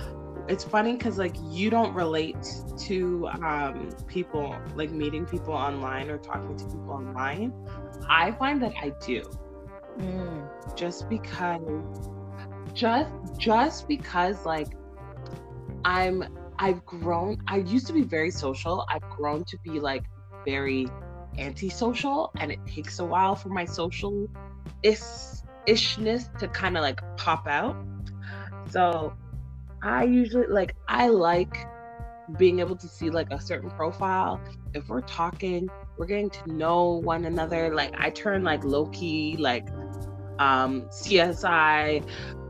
[0.49, 2.37] it's funny because like you don't relate
[2.79, 7.53] to um, people like meeting people online or talking to people online.
[8.09, 9.23] I find that I do.
[9.99, 10.77] Mm.
[10.77, 11.61] Just because
[12.77, 14.77] just just because like
[15.85, 16.25] I'm
[16.59, 18.87] I've grown I used to be very social.
[18.91, 20.05] I've grown to be like
[20.45, 20.87] very
[21.39, 24.29] antisocial and it takes a while for my social
[24.83, 27.77] ishness to kind of like pop out.
[28.69, 29.15] So
[29.83, 31.57] I usually like I like
[32.39, 34.39] being able to see like a certain profile.
[34.75, 37.75] If we're talking, we're getting to know one another.
[37.75, 39.67] Like I turn like low key, like
[40.39, 42.05] um CSI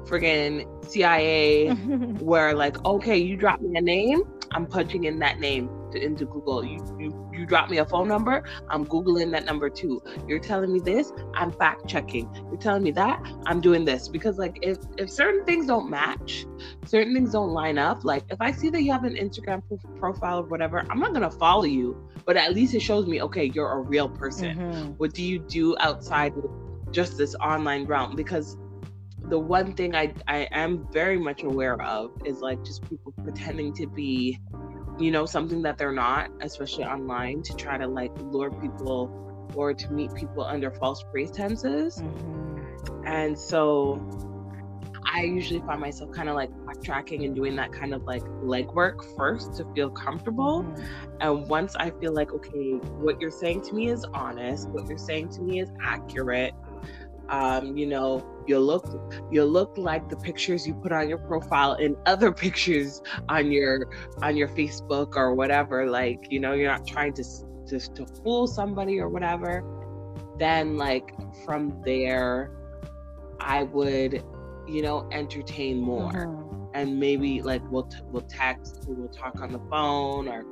[0.06, 1.70] friggin' CIA,
[2.20, 6.24] where like, okay, you drop me a name, I'm punching in that name to, into
[6.24, 6.64] Google.
[6.64, 10.02] You, you you drop me a phone number, I'm googling that number too.
[10.26, 12.32] You're telling me this, I'm fact checking.
[12.34, 16.46] You're telling me that, I'm doing this because like if if certain things don't match,
[16.86, 18.04] certain things don't line up.
[18.04, 19.62] Like if I see that you have an Instagram
[19.98, 23.50] profile or whatever, I'm not gonna follow you, but at least it shows me okay,
[23.54, 24.56] you're a real person.
[24.56, 24.90] Mm-hmm.
[24.92, 26.32] What do you do outside
[26.90, 28.16] just this online realm?
[28.16, 28.56] Because
[29.28, 33.74] the one thing I, I am very much aware of is like just people pretending
[33.74, 34.38] to be,
[34.98, 39.74] you know, something that they're not, especially online, to try to like lure people or
[39.74, 41.96] to meet people under false pretenses.
[41.98, 43.06] Mm-hmm.
[43.06, 44.00] And so
[45.12, 49.16] I usually find myself kind of like backtracking and doing that kind of like legwork
[49.16, 50.62] first to feel comfortable.
[50.62, 51.16] Mm-hmm.
[51.20, 54.98] And once I feel like, okay, what you're saying to me is honest, what you're
[54.98, 56.54] saying to me is accurate,
[57.28, 58.86] um, you know, you look
[59.30, 63.88] you look like the pictures you put on your profile and other pictures on your
[64.22, 65.88] on your Facebook or whatever.
[65.88, 67.24] Like, you know, you're not trying to
[67.68, 69.64] to, to fool somebody or whatever.
[70.38, 72.50] Then like from there,
[73.40, 74.24] I would,
[74.66, 76.12] you know, entertain more.
[76.12, 76.42] Mm-hmm.
[76.74, 80.44] And maybe like we'll t- we'll text, we'll talk on the phone or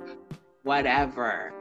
[0.62, 1.52] whatever.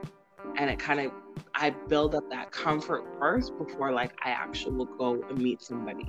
[0.58, 1.12] And it kind of
[1.56, 6.06] I build up that comfort first before like I actually will go and meet somebody.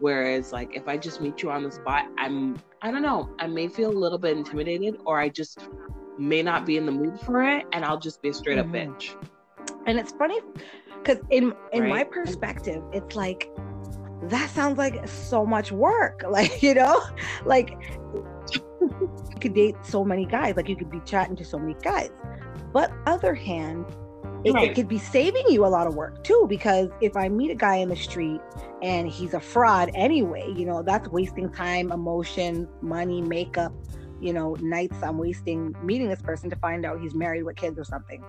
[0.00, 3.46] Whereas like if I just meet you on the spot, I'm I don't know, I
[3.46, 5.68] may feel a little bit intimidated or I just
[6.18, 8.66] may not be in the mood for it and I'll just be a straight up
[8.66, 8.92] mm-hmm.
[8.92, 9.14] bitch.
[9.86, 10.40] And it's funny
[11.02, 11.90] because in in right?
[11.90, 13.50] my perspective, it's like
[14.24, 16.24] that sounds like so much work.
[16.32, 17.02] Like, you know,
[17.44, 17.76] like
[18.80, 22.10] you could date so many guys, like you could be chatting to so many guys.
[22.72, 23.84] But other hand,
[24.44, 24.70] it, right.
[24.70, 27.54] it, could be saving you a lot of work too because if i meet a
[27.54, 28.40] guy in the street
[28.82, 33.72] and he's a fraud anyway you know that's wasting time emotion money makeup
[34.20, 37.78] you know nights i'm wasting meeting this person to find out he's married with kids
[37.78, 38.24] or something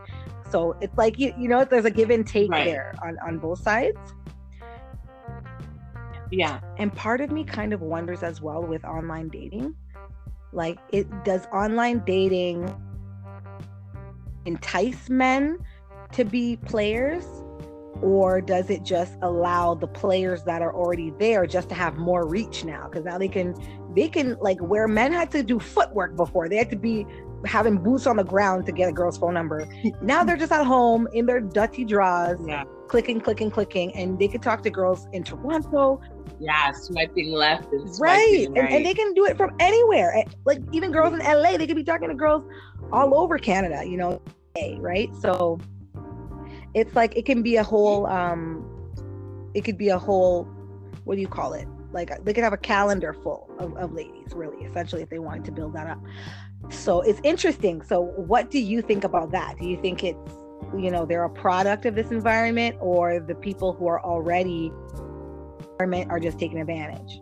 [0.49, 2.65] so it's like you, you know there's a give and take right.
[2.65, 3.97] there on on both sides
[6.31, 9.75] yeah and part of me kind of wonders as well with online dating
[10.51, 12.73] like it does online dating
[14.45, 15.57] entice men
[16.13, 17.25] to be players
[18.01, 22.27] or does it just allow the players that are already there just to have more
[22.27, 23.55] reach now because now they can
[23.95, 27.05] they can like where men had to do footwork before they had to be
[27.45, 29.67] having boots on the ground to get a girl's phone number
[30.01, 32.63] now they're just at home in their dirty drawers yeah.
[32.87, 36.01] clicking clicking clicking and they can talk to girls in toronto
[36.39, 38.47] yeah swiping left and swiping right.
[38.49, 38.65] right.
[38.65, 41.67] And, and, they can do it from anywhere eh, like even girls in la they
[41.67, 42.43] could be talking to girls
[42.91, 44.21] all over canada you know
[44.79, 45.59] right so
[46.73, 48.69] it's like it can be a whole um
[49.53, 50.45] it could be a whole
[51.03, 51.67] what do you call it?
[51.91, 55.45] Like they could have a calendar full of, of ladies really essentially if they wanted
[55.45, 55.99] to build that up.
[56.69, 57.81] So it's interesting.
[57.81, 59.57] So what do you think about that?
[59.59, 60.33] Do you think it's
[60.75, 64.71] you know they're a product of this environment or the people who are already
[65.79, 67.19] are just taking advantage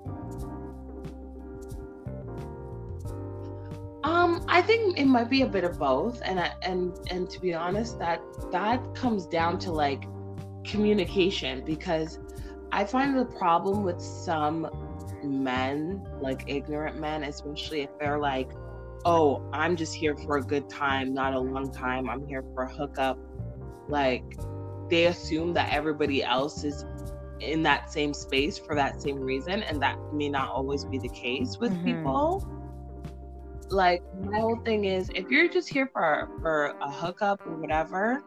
[4.04, 7.40] Um, I think it might be a bit of both, and I, and and to
[7.40, 8.22] be honest, that
[8.52, 10.06] that comes down to like
[10.64, 12.20] communication because
[12.72, 14.68] I find the problem with some
[15.24, 18.50] men, like ignorant men, especially if they're like,
[19.06, 22.10] "Oh, I'm just here for a good time, not a long time.
[22.10, 23.20] I'm here for a hookup."
[23.88, 24.24] Like
[24.90, 26.86] they assume that everybody else is
[27.40, 31.10] in that same space for that same reason, and that may not always be the
[31.10, 32.04] case with mm-hmm.
[32.04, 32.61] people
[33.72, 38.24] like my whole thing is if you're just here for for a hookup or whatever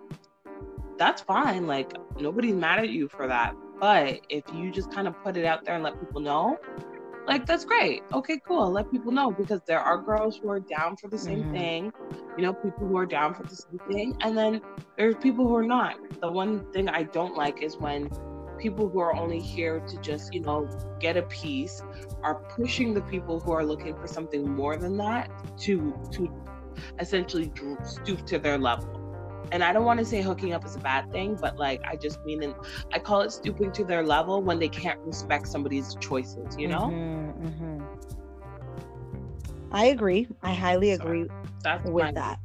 [0.98, 3.54] that's fine like nobody's mad at you for that.
[3.80, 6.58] But if you just kind of put it out there and let people know
[7.26, 8.02] like that's great.
[8.12, 11.44] Okay cool let people know because there are girls who are down for the same
[11.44, 11.52] mm-hmm.
[11.52, 11.92] thing
[12.36, 14.60] you know people who are down for the same thing and then
[14.96, 15.96] there's people who are not.
[16.20, 18.10] The one thing i don't like is when
[18.64, 20.66] people who are only here to just, you know,
[20.98, 21.82] get a piece
[22.22, 25.74] are pushing the people who are looking for something more than that to
[26.10, 26.20] to
[26.98, 27.52] essentially
[27.84, 28.88] stoop to their level.
[29.52, 31.96] And I don't want to say hooking up is a bad thing, but like I
[31.96, 32.54] just mean, in,
[32.94, 36.86] I call it stooping to their level when they can't respect somebody's choices, you know?
[36.88, 37.82] Mm-hmm, mm-hmm.
[39.72, 40.26] I agree.
[40.42, 41.26] I highly agree
[41.84, 42.38] with that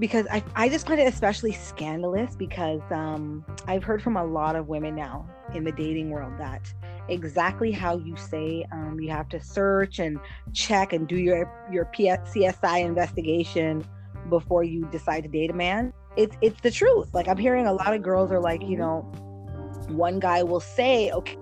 [0.00, 4.56] because I, I just find it especially scandalous because um, I've heard from a lot
[4.56, 6.72] of women now in the dating world that
[7.08, 10.18] exactly how you say um, you have to search and
[10.54, 13.84] check and do your your CSI investigation
[14.30, 15.92] before you decide to date a man.
[16.16, 17.12] It's it's the truth.
[17.12, 19.00] Like I'm hearing a lot of girls are like, you know,
[19.88, 21.36] one guy will say, okay,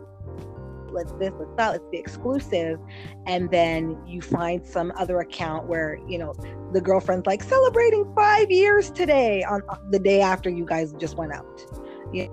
[0.92, 2.78] let's this, let's that, let's be exclusive.
[3.26, 6.34] And then you find some other account where, you know,
[6.72, 11.32] the girlfriend's like celebrating five years today on the day after you guys just went
[11.32, 11.64] out.
[12.12, 12.28] Yeah.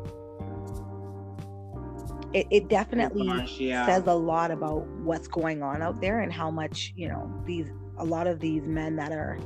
[2.33, 3.85] It, it definitely yeah.
[3.85, 7.67] says a lot about what's going on out there and how much, you know, these
[7.97, 9.39] a lot of these men that are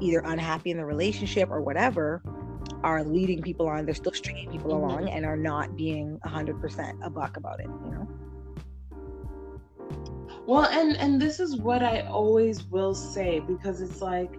[0.00, 2.22] either unhappy in the relationship or whatever
[2.82, 3.84] are leading people on.
[3.84, 4.76] They're still stringing people Mhm.
[4.76, 7.99] along and are not being 100% a buck about it, you know?
[10.46, 14.38] Well, and and this is what I always will say because it's like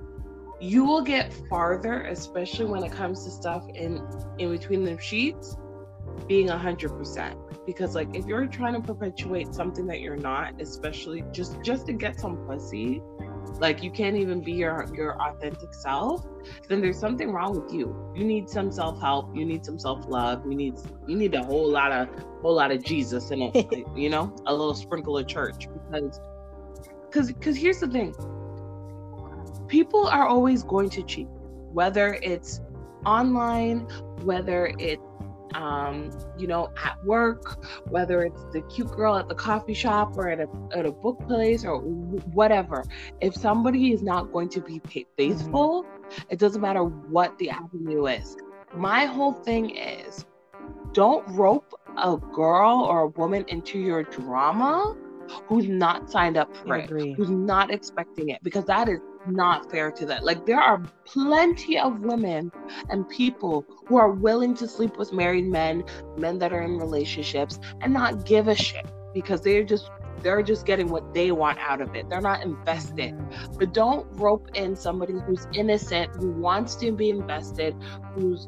[0.59, 4.05] you will get farther, especially when it comes to stuff in
[4.37, 5.57] in between the sheets,
[6.27, 7.37] being a hundred percent.
[7.65, 11.93] Because like if you're trying to perpetuate something that you're not, especially just just to
[11.93, 13.01] get some pussy,
[13.59, 16.25] like you can't even be your your authentic self,
[16.67, 17.95] then there's something wrong with you.
[18.15, 19.35] You need some self help.
[19.35, 20.43] You need some self love.
[20.45, 20.75] You need
[21.07, 22.09] you need a whole lot of
[22.41, 23.85] whole lot of Jesus in it.
[23.95, 26.19] you know, a little sprinkle of church because
[27.09, 28.13] because because here's the thing.
[29.67, 31.27] People are always going to cheat,
[31.71, 32.61] whether it's
[33.05, 33.81] online,
[34.23, 35.01] whether it's
[35.53, 40.29] um, you know, at work, whether it's the cute girl at the coffee shop or
[40.29, 42.83] at a at a book place or wh- whatever.
[43.21, 44.81] If somebody is not going to be
[45.17, 45.85] faithful,
[46.29, 48.37] it doesn't matter what the avenue is.
[48.73, 50.25] My whole thing is
[50.93, 54.95] don't rope a girl or a woman into your drama
[55.47, 59.91] who's not signed up for it, who's not expecting it, because that is not fair
[59.91, 60.23] to that.
[60.23, 62.51] Like there are plenty of women
[62.89, 65.83] and people who are willing to sleep with married men,
[66.17, 69.89] men that are in relationships, and not give a shit because they're just
[70.21, 72.07] they're just getting what they want out of it.
[72.09, 73.15] They're not invested.
[73.57, 77.75] But don't rope in somebody who's innocent, who wants to be invested,
[78.13, 78.47] who's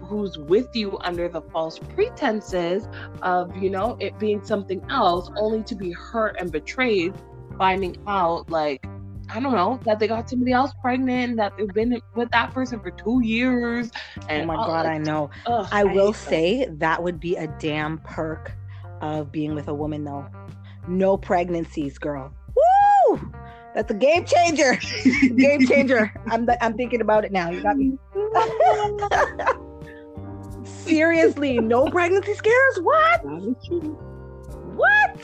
[0.00, 2.88] who's with you under the false pretenses
[3.20, 7.12] of, you know, it being something else, only to be hurt and betrayed,
[7.58, 8.86] finding out like
[9.30, 12.80] I don't know that they got somebody else pregnant, that they've been with that person
[12.80, 13.90] for two years,
[14.30, 15.30] Oh my God, like, I know.
[15.46, 16.30] ugh, I will hate that.
[16.30, 18.52] say that would be a damn perk
[19.00, 20.26] of being with a woman, though.
[20.88, 22.32] No pregnancies, girl.
[22.56, 23.32] Woo!
[23.74, 24.78] That's a game changer.
[25.36, 26.12] game changer.
[26.30, 27.50] I'm I'm thinking about it now.
[27.50, 27.98] You got me.
[30.64, 32.78] Seriously, no pregnancy scares?
[32.80, 33.22] What?
[33.22, 33.94] That is true.
[34.74, 35.16] What?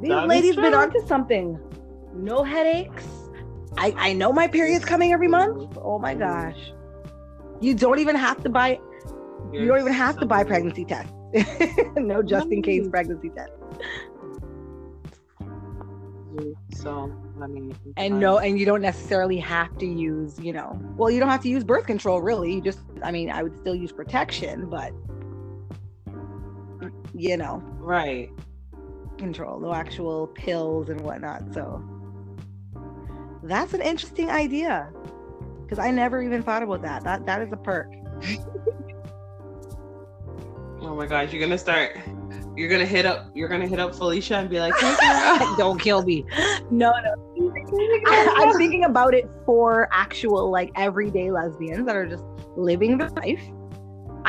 [0.00, 1.58] These That ladies been onto something.
[2.14, 3.04] No headaches.
[3.76, 5.76] I I know my period's coming every month.
[5.80, 6.20] Oh my mm-hmm.
[6.20, 6.72] gosh.
[7.60, 8.80] You don't even have to buy
[9.52, 11.12] you don't even have to buy pregnancy tests.
[11.96, 12.90] no just in case mm.
[12.90, 13.52] pregnancy test.
[16.74, 21.10] So I mean, And no, and you don't necessarily have to use, you know, well,
[21.10, 22.54] you don't have to use birth control really.
[22.54, 24.92] You just, I mean, I would still use protection, but,
[27.14, 28.30] you know, right.
[29.18, 31.42] control, no actual pills and whatnot.
[31.52, 31.82] So
[33.48, 34.92] that's an interesting idea
[35.62, 37.04] because I never even thought about that.
[37.04, 37.92] That That is a perk.
[40.80, 41.98] Oh my gosh, you're gonna start.
[42.56, 43.30] You're gonna hit up.
[43.34, 44.96] You're gonna hit up Felicia and be like, "Hey,
[45.58, 46.24] don't kill me.
[46.70, 47.52] No, no.
[48.06, 52.24] I, I'm thinking about it for actual, like, everyday lesbians that are just
[52.56, 53.42] living their life.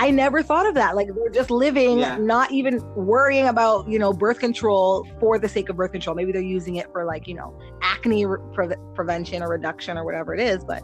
[0.02, 0.96] I never thought of that.
[0.96, 2.16] Like, they're just living, Yeah.
[2.18, 6.16] not even worrying about, you know, birth control for the sake of birth control.
[6.16, 10.06] Maybe they're using it for, like, you know, acne re- pre- prevention or reduction or
[10.06, 10.64] whatever it is.
[10.64, 10.84] But,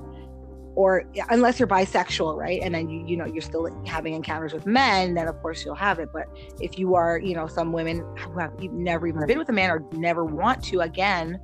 [0.75, 2.59] or unless you're bisexual, right?
[2.61, 5.75] And then you, you know, you're still having encounters with men, then of course you'll
[5.75, 6.09] have it.
[6.11, 6.25] But
[6.59, 9.71] if you are, you know, some women who have never even been with a man
[9.71, 11.39] or never want to again,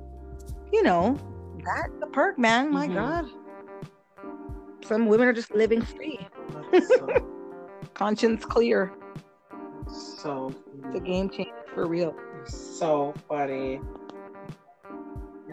[0.70, 1.16] you know,
[1.64, 2.70] that's a perk, man.
[2.70, 2.94] My Mhm.
[2.94, 3.24] God.
[4.84, 6.18] Some women are just living free,
[8.02, 8.92] conscience clear.
[9.88, 10.52] so,
[10.92, 12.12] a game changer for real.
[12.46, 13.80] so funny.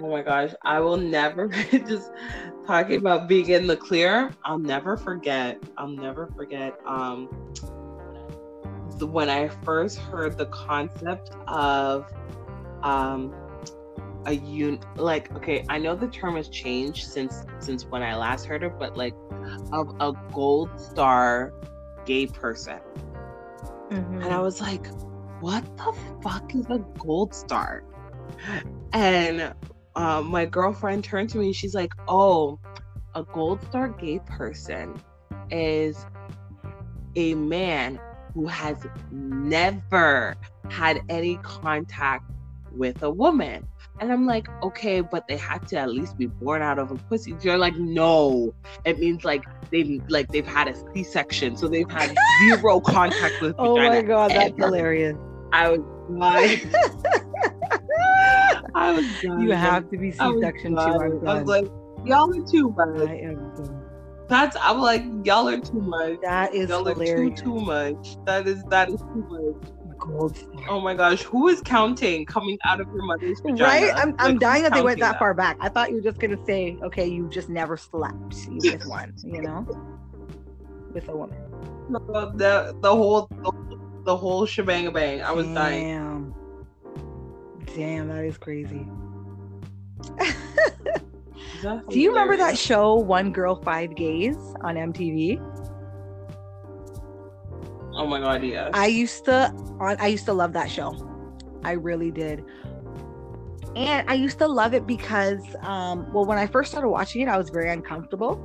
[0.02, 2.10] Oh my gosh, I will never just
[2.66, 4.32] talking about being in the clear.
[4.46, 5.62] I'll never forget.
[5.78, 6.74] I'll never forget.
[6.88, 7.28] Um,
[9.00, 12.12] when I first heard the concept of
[12.82, 13.34] um
[14.26, 18.46] a un like okay i know the term has changed since since when i last
[18.46, 19.14] heard it but like
[19.72, 21.54] of a gold star
[22.10, 22.80] gay person.
[23.92, 24.88] And i was like
[25.42, 27.84] what the fuck is a gold star?
[28.92, 29.54] And
[29.96, 32.60] uh, my girlfriend turned to me she's like oh
[33.14, 35.00] a gold star gay person
[35.52, 36.04] is
[37.16, 38.00] a man
[38.34, 38.78] who has
[39.12, 40.36] never
[40.70, 42.32] had any contact
[42.72, 43.68] with a woman.
[44.00, 46.96] And I'm like, okay, but they had to at least be born out of a
[46.96, 47.36] pussy.
[47.42, 48.54] You're like, no.
[48.86, 53.56] It means like they've like they've had a C-section, so they've had zero contact with
[53.58, 55.18] Oh my god, that's hilarious.
[55.52, 55.80] I was
[56.18, 56.60] god.
[58.76, 59.42] I was dying.
[59.42, 60.80] You have to be C-section too.
[60.80, 61.66] I'm I was like,
[62.06, 63.10] y'all are too much.
[63.10, 63.84] I am done.
[64.28, 66.20] That's I'm like, y'all are too much.
[66.22, 67.42] That is Y'all are too hilarious.
[67.42, 68.16] too much.
[68.26, 69.72] That is that is too much.
[70.00, 70.52] Gold star.
[70.70, 73.64] Oh my gosh, who is counting coming out of your mother's vagina?
[73.64, 73.94] Right?
[73.96, 75.58] I'm, I'm Like, dying that they went counting that far back.
[75.60, 78.36] I thought you were just gonna say, okay, you just never slept.
[78.50, 79.68] You just won, you know?
[80.94, 81.38] With a woman.
[81.90, 82.00] No,
[82.36, 85.22] the the whole the, the whole shebang bang.
[85.22, 85.84] I was dying.
[85.84, 86.36] Damn.
[87.76, 88.88] Damn, that is crazy.
[91.90, 95.40] Do you remember that show One Girl Five Gays on MTV?
[98.00, 98.72] Oh my god, yes.
[98.74, 100.98] I used to on I used to love that show.
[101.64, 102.46] I really did.
[103.76, 107.28] And I used to love it because um well when I first started watching it
[107.30, 108.42] I was very uncomfortable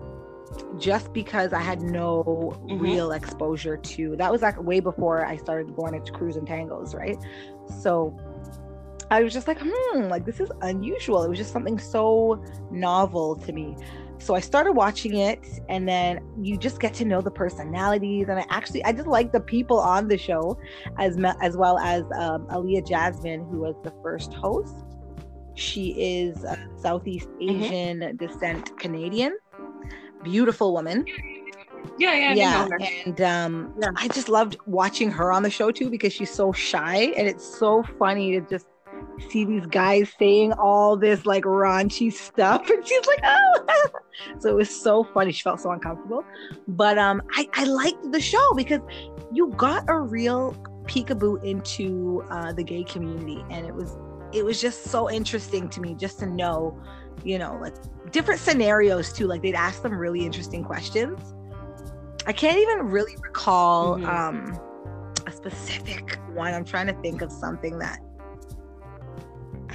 [0.78, 2.80] just because I had no Mhm.
[2.80, 6.94] real exposure to that was like way before I started going into Crews and Tangos,
[6.94, 7.18] right?
[7.68, 8.16] So
[9.10, 11.22] I was just like, hmm, like this is unusual.
[11.24, 12.40] It was just something so
[12.70, 13.78] novel to me.
[14.18, 18.28] So I started watching it, and then you just get to know the personalities.
[18.28, 20.58] And I actually, I just like the people on the show,
[20.98, 24.74] as as well as um, Aliya-Jasmine, who was the first host.
[25.56, 27.62] She is a Southeast Mm-hmm.
[27.62, 29.36] Asian descent Canadian,
[30.22, 31.04] beautiful woman
[31.98, 32.68] yeah, yeah, yeah
[33.06, 33.90] and um Yeah.
[33.96, 37.44] i just loved watching her on the show too because she's so shy and it's
[37.44, 38.66] so funny to just
[39.30, 43.86] see these guys saying all this like raunchy stuff and she's like oh.
[44.38, 45.32] So it was so funny.
[45.32, 46.24] She felt so uncomfortable.
[46.68, 48.80] But um i i liked the show because
[49.32, 50.54] you got a real
[50.84, 53.96] peekaboo into uh the gay community and it was
[54.32, 56.80] it was just so interesting to me just to know
[57.24, 57.74] you know like
[58.12, 59.26] different scenarios too.
[59.26, 61.34] Like they'd ask them really interesting questions.
[62.26, 64.06] I can't even really recall Mhm.
[64.08, 64.58] um
[65.26, 66.52] a specific one.
[66.54, 67.98] I'm trying to think of something that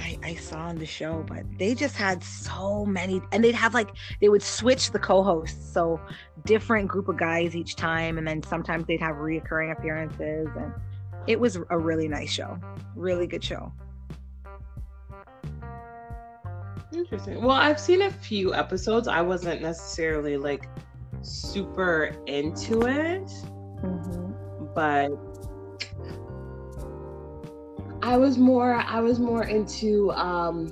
[0.00, 3.74] I, I saw on the show, but they just had so many, and they'd have
[3.74, 3.90] like
[4.20, 6.00] they would switch the co-hosts, so
[6.44, 10.72] different group of guys each time, and then sometimes they'd have reoccurring appearances, and
[11.26, 12.58] it was a really nice show,
[12.96, 13.72] really good show.
[16.92, 17.42] Interesting.
[17.42, 19.06] Well, I've seen a few episodes.
[19.06, 20.68] I wasn't necessarily like
[21.22, 23.26] super into it,
[23.84, 24.66] mm-hmm.
[24.74, 25.10] but
[28.02, 30.68] I was more I was more into um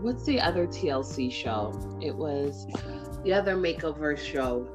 [0.00, 1.72] what's the other TLC show?
[2.02, 2.66] It was
[3.24, 4.68] the other makeover show.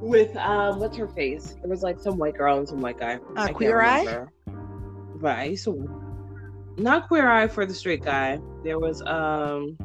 [0.00, 1.56] With um what's her face?
[1.62, 3.18] It was like some white girl and some white guy.
[3.36, 4.00] Can't Queer Eye?
[4.00, 4.32] remember.
[5.16, 6.04] But I used to
[6.76, 8.38] not queer eye for the straight guy.
[8.62, 9.76] There was um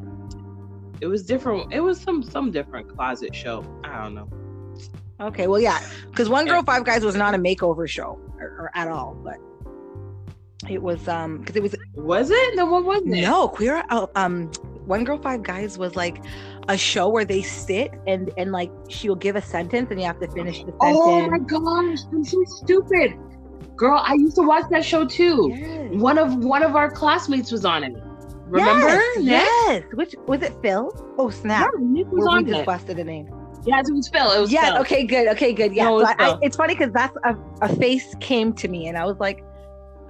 [1.00, 3.64] it was different it was some some different closet show.
[3.82, 4.28] I don't know.
[5.20, 5.80] Okay, well, yeah,
[6.10, 9.36] because One Girl Five Guys was not a makeover show or, or at all, but
[10.68, 12.56] it was um because it was Was it?
[12.56, 13.06] No, what was it?
[13.08, 14.50] no queer oh, um
[14.86, 16.22] One Girl Five Guys was like
[16.68, 20.20] a show where they sit and and like she'll give a sentence and you have
[20.20, 20.80] to finish the sentence.
[20.80, 23.14] Oh my gosh, I'm so stupid.
[23.76, 25.50] Girl, I used to watch that show too.
[25.54, 25.90] Yes.
[25.94, 27.92] One of one of our classmates was on it.
[28.46, 28.88] Remember?
[28.88, 29.82] Yes, yes.
[29.94, 30.54] Which was it?
[30.62, 30.92] Phil?
[31.18, 31.70] Oh snap!
[31.74, 32.66] Yeah, Nick was Or we just it.
[32.66, 33.28] busted a name.
[33.66, 34.30] Yes, it was Phil.
[34.32, 34.72] It was Yeah.
[34.72, 34.80] Phil.
[34.82, 35.04] Okay.
[35.04, 35.28] Good.
[35.28, 35.52] Okay.
[35.52, 35.74] Good.
[35.74, 35.84] Yeah.
[35.84, 38.86] No, so it's I, I, it's funny because that's a, a face came to me
[38.88, 39.42] and I was like,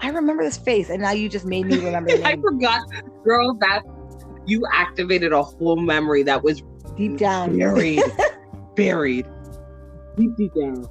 [0.01, 2.81] I remember this face, and now you just made me remember the I forgot,
[3.25, 3.83] girl, that
[4.45, 6.63] you activated a whole memory that was
[6.97, 7.57] deep down.
[7.57, 8.03] buried,
[8.77, 9.27] buried,
[10.17, 10.87] deep, deep down.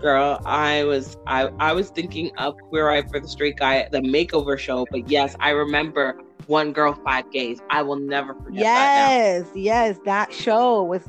[0.00, 4.00] Girl, I was I I was thinking of Queer Eye for the Straight Guy, the
[4.00, 7.60] makeover show, but yes, I remember One Girl Five Gays.
[7.70, 9.08] I will never forget that.
[9.10, 11.02] Yes, yes, that show was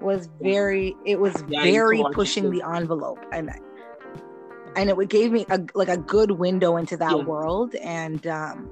[0.00, 3.50] was very it was Yeah, I used to very pushing the envelope and
[4.76, 7.24] and it gave me a like a good window into that Yeah.
[7.24, 8.70] world and um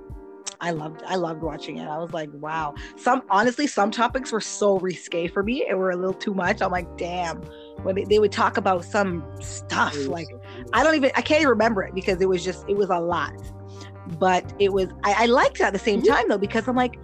[0.60, 1.86] I loved I loved watching it.
[1.86, 2.74] I was like, wow.
[2.96, 5.66] Some honestly, some topics were so risque for me.
[5.68, 6.62] It were a little too much.
[6.62, 7.42] I'm like, damn.
[7.82, 10.28] When they, they would talk about some stuff, like
[10.72, 12.98] I don't even I can't even remember it because it was just it was a
[12.98, 13.34] lot.
[14.06, 16.98] But it was I, I liked it at the same time though, because I'm like,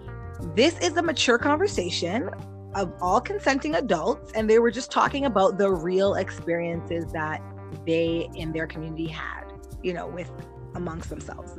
[0.54, 2.30] this is a mature conversation
[2.74, 7.40] of all consenting adults, and they were just talking about the real experiences that
[7.86, 9.44] they in their community had,
[9.82, 10.30] you know, with
[10.74, 11.52] amongst themselves.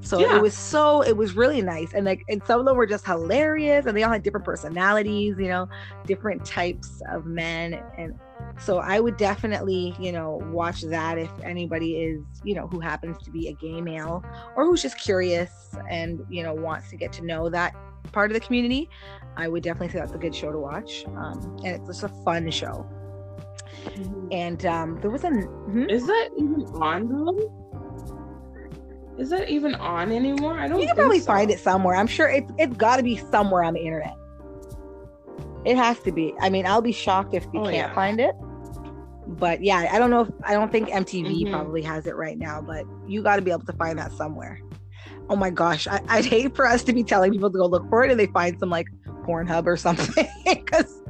[0.00, 0.38] So Yeah.
[0.38, 1.92] it was so it was really nice.
[1.92, 5.36] And like and some of them were just hilarious and they all had different personalities,
[5.38, 5.68] you know,
[6.06, 7.80] different types of men.
[7.96, 8.14] And
[8.60, 13.18] so I would definitely, you know, watch that if anybody is, you know, who happens
[13.24, 14.24] to be a gay male
[14.56, 15.50] or who's just curious
[15.90, 17.74] and, you know, wants to get to know that
[18.12, 18.88] part of the community.
[19.36, 21.04] I would definitely say that's a good show to watch.
[21.06, 22.86] Um, and it's just a fun show.
[23.84, 24.28] Mm-hmm.
[24.32, 25.30] And um, there was a.
[25.30, 25.88] Hmm?
[25.88, 27.58] Is that even on though?
[29.18, 30.58] Is that even on anymore?
[30.58, 30.80] I don't.
[30.80, 31.26] You can probably so.
[31.26, 31.96] find it somewhere.
[31.96, 34.14] I'm sure it's it's got to be somewhere on the internet.
[35.64, 36.34] It has to be.
[36.40, 37.94] I mean, I'll be shocked if you oh, can't yeah.
[37.94, 38.34] find it.
[39.26, 41.52] But yeah, I don't know if I don't think MTV mm-hmm.
[41.52, 44.60] probably has it right now, but you got to be able to find that somewhere.
[45.30, 47.88] Oh my gosh, I, would hate for us to be telling people to go look
[47.88, 48.86] for it and they find some like
[49.24, 51.02] Pornhub or something because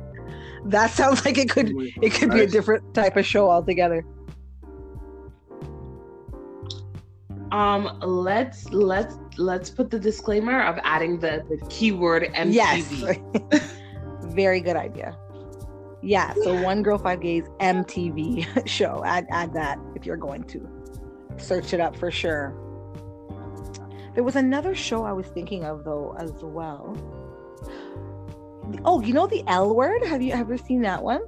[0.65, 4.05] that sounds like it could it could be a different type of show altogether.
[7.53, 12.53] Um, let's let's let's put the disclaimer of adding the the keyword MTV.
[12.53, 13.73] Yes.
[14.35, 15.17] Very good idea.
[16.03, 19.03] Yeah, so One Girl Five Gays MTV show.
[19.05, 20.69] Add add that if you're going to
[21.39, 22.55] search it up for sure.
[24.15, 26.97] There was another show I was thinking of though as well.
[28.85, 30.05] Oh, you know the L Word?
[30.05, 31.23] Have you ever seen that one?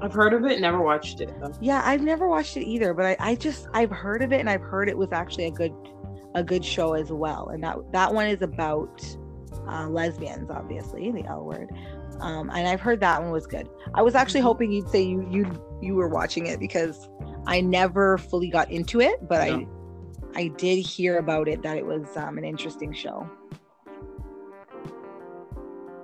[0.00, 1.32] I've heard of it, never watched it.
[1.40, 1.52] Though.
[1.60, 4.48] Yeah, I've never watched it either, but I, I just I've heard of it and
[4.48, 5.74] I've heard it was actually a good
[6.34, 7.48] a good show as well.
[7.48, 9.02] And that that one is about
[9.66, 11.70] uh, lesbians, obviously, the L word.
[12.20, 13.68] Um, and I've heard that one was good.
[13.94, 14.48] I was actually mm-hmm.
[14.48, 17.08] hoping you'd say you you you were watching it because
[17.46, 19.68] I never fully got into it, but no.
[20.34, 23.28] I did hear about it that it was um, an interesting show.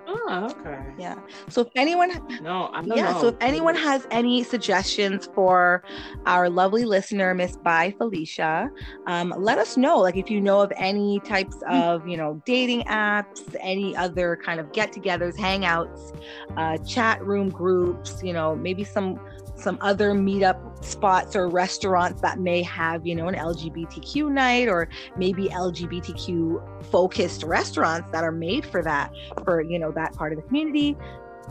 [0.07, 0.79] Oh, okay.
[0.99, 1.19] Yeah.
[1.49, 2.11] So if anyone
[2.43, 3.21] No, yeah, know.
[3.21, 5.83] so if anyone has any suggestions for
[6.25, 8.71] our lovely listener, Miss Bi Felicia,
[9.07, 9.99] um, let us know.
[9.99, 11.83] Like if you know of any types mm.
[11.83, 16.17] of, you know, dating apps, any other kind of get-togethers, hangouts,
[16.57, 19.21] uh, chat room groups, you know, maybe some
[19.65, 24.89] some other meetup spots or restaurants that may have, you know, an LGBTQ night or
[25.17, 29.11] maybe LGBTQ focused restaurants that are made for that,
[29.43, 30.97] for, you know, that part of the community.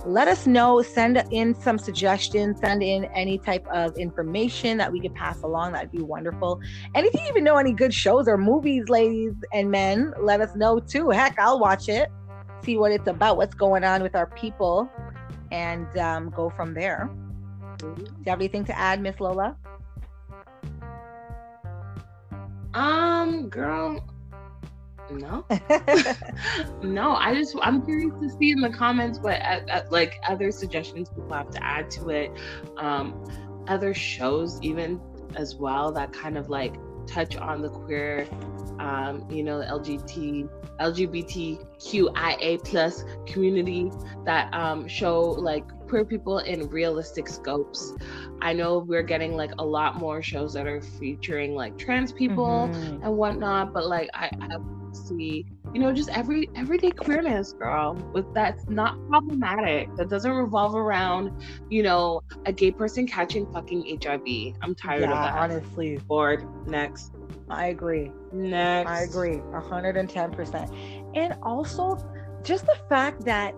[0.06, 5.00] Let us know, send in some suggestions, send in any type of information that we
[5.00, 5.74] could pass along.
[5.74, 6.60] That'd be wonderful.
[6.96, 10.56] And if you even know any good shows or movies, ladies and men, let us
[10.56, 11.10] know too.
[11.10, 12.10] Heck, I'll watch it,
[12.64, 14.90] see what it's about, what's going on with our people,
[15.52, 17.10] and um, go from there.
[17.84, 19.58] Do you have anything to add, Miss Lola?
[22.74, 24.04] Um, girl,
[25.12, 25.46] no,
[26.82, 27.12] no.
[27.12, 31.10] I just I'm curious to see in the comments what uh, uh, like other suggestions
[31.10, 32.32] people have to add to it.
[32.78, 33.24] Um,
[33.68, 35.00] other shows even
[35.36, 36.76] as well that kind of like
[37.06, 38.28] touch on the queer,
[38.80, 43.92] um, you know, LGBT LGBTQIA plus community
[44.26, 47.94] that um, show like queer people in realistic scopes.
[48.42, 52.68] I know we're getting like a lot more shows that are featuring like trans people
[52.72, 53.04] mm-hmm.
[53.04, 54.58] and whatnot, but like I, I
[54.92, 59.96] see, you know, just every everyday queerness, girl, with that's not problematic.
[59.98, 61.32] That doesn't revolve around,
[61.70, 64.56] you know, a gay person catching fucking HIV.
[64.64, 65.34] I'm tired yeah, of that.
[65.38, 66.44] Honestly, bored.
[66.68, 67.12] Next.
[67.52, 68.12] I agree.
[68.32, 68.90] Next.
[68.90, 69.38] I agree.
[69.38, 71.16] 110%.
[71.16, 72.04] And also,
[72.44, 73.54] just the fact that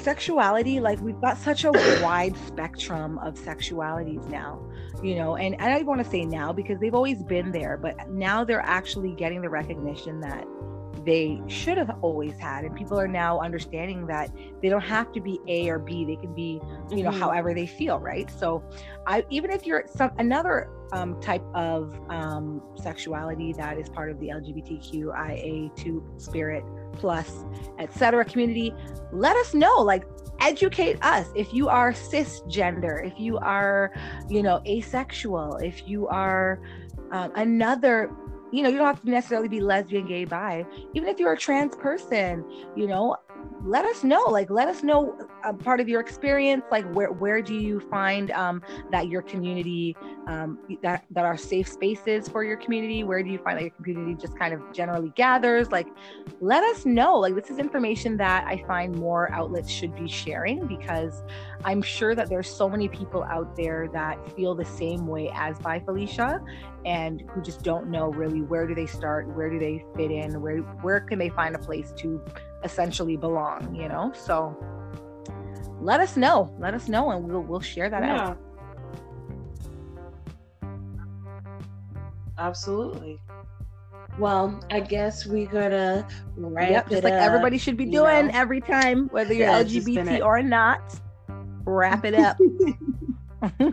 [0.00, 1.72] sexuality like we've got such a
[2.02, 4.60] wide spectrum of sexualities now
[5.02, 7.76] you know and, and i don't want to say now because they've always been there
[7.76, 10.46] but now they're actually getting the recognition that
[11.04, 14.30] they should have always had and people are now understanding that
[14.60, 17.20] they don't have to be a or b they can be you know mm-hmm.
[17.20, 18.62] however they feel right so
[19.06, 24.18] i even if you're some another um, type of um, sexuality that is part of
[24.18, 26.64] the lgbtqia2 spirit
[27.00, 27.44] plus
[27.78, 28.74] etc community
[29.12, 30.04] let us know like
[30.40, 31.28] educate us.
[31.34, 33.92] If you are cisgender if you are
[34.28, 36.60] you know asexual if you are
[37.12, 38.10] um, another
[38.52, 40.64] you know you don't have to necessarily be lesbian gay bi.
[40.94, 42.44] Even if you're a trans person
[42.76, 43.16] you know
[43.62, 47.42] let us know like let us know a part of your experience like where where
[47.42, 49.94] do you find um, that your community
[50.26, 53.04] um, that that are safe spaces for your community?
[53.04, 55.70] Where do you find that your community just kind of generally gathers?
[55.70, 55.88] Like
[56.40, 57.18] let us know.
[57.18, 61.22] Like this is information that i find more outlets should be sharing because
[61.64, 65.58] i'm sure that there's so many people out there that feel the same way as
[65.58, 66.40] Bi Felicia
[66.84, 70.40] and who just don't know really where do they start where do they fit in
[70.40, 72.22] where where can they find a place to
[72.64, 74.56] essentially belong you know so
[75.80, 78.28] let us know let us know and we'll we'll share that yeah.
[78.28, 78.38] out
[82.38, 83.20] absolutely
[84.18, 86.06] well, I guess we gotta
[86.36, 88.32] wrap yep, just like up, everybody should be doing know?
[88.34, 91.00] every time, whether you're yeah, LGBT or not.
[91.64, 92.36] Wrap it up.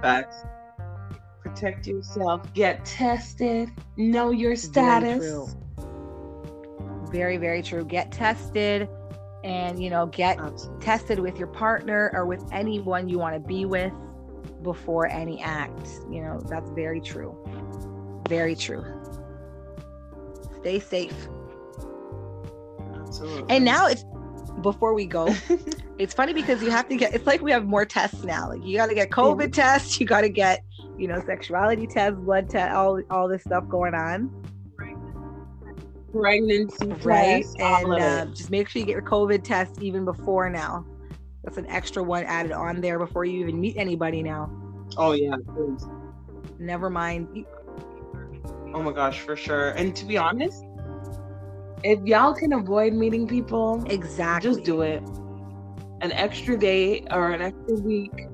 [0.00, 0.36] Facts.
[1.42, 2.52] Protect yourself.
[2.54, 3.70] Get tested.
[3.96, 5.54] Know your status.
[7.14, 7.84] Very, very true.
[7.84, 8.88] Get tested
[9.44, 10.84] and you know get Absolutely.
[10.84, 13.92] tested with your partner or with anyone you want to be with
[14.62, 15.88] before any act.
[16.10, 17.36] You know that's very true.
[18.28, 18.84] Very true.
[20.58, 21.28] Stay safe.
[22.96, 23.54] Absolutely.
[23.54, 24.04] and now it's
[24.60, 25.32] before we go
[25.98, 28.48] it's funny because you have to get it's like we have more tests now.
[28.48, 30.64] Like you got to get covid tests you got to get
[30.98, 34.43] you know sexuality tests blood test all all this stuff going on
[36.14, 40.48] pregnancy right test, and uh, just make sure you get your covid test even before
[40.48, 40.84] now.
[41.42, 44.50] That's an extra one added on there before you even meet anybody now.
[44.96, 45.84] Oh yeah please.
[46.58, 47.44] never mind.
[48.72, 49.70] Oh my gosh for sure.
[49.70, 50.64] And to be honest
[51.84, 55.02] if y'all can avoid meeting people exactly just do it.
[56.00, 58.26] An extra day or an extra week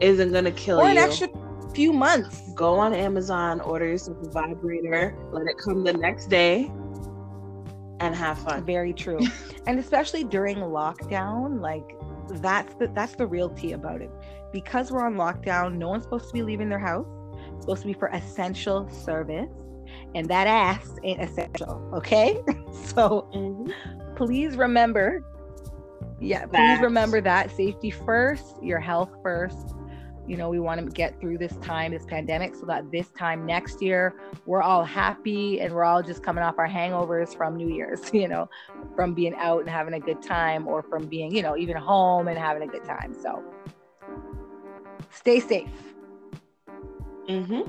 [0.00, 0.90] isn't gonna kill or you.
[0.90, 1.28] an extra
[1.72, 2.52] few months.
[2.54, 6.70] Go on Amazon, order yourself a vibrator, let it come the next day,
[8.00, 8.64] and have fun.
[8.64, 9.20] Very true.
[9.66, 11.84] and especially during lockdown, like
[12.42, 14.10] that's the that's the real tea about it.
[14.52, 17.06] Because we're on lockdown, no one's supposed to be leaving their house.
[17.52, 19.50] It's supposed to be for essential service.
[20.14, 21.90] And that ass ain't essential.
[21.94, 22.40] Okay.
[22.72, 24.14] so mm-hmm.
[24.14, 25.24] please remember.
[26.18, 29.74] Yeah, please remember that safety first, your health first,
[30.28, 33.46] you know we want to get through this time this pandemic so that this time
[33.46, 34.14] next year
[34.46, 38.28] we're all happy and we're all just coming off our hangovers from new year's you
[38.28, 38.48] know
[38.94, 42.28] from being out and having a good time or from being you know even home
[42.28, 43.42] and having a good time so
[45.10, 45.68] stay safe
[47.28, 47.62] mm-hmm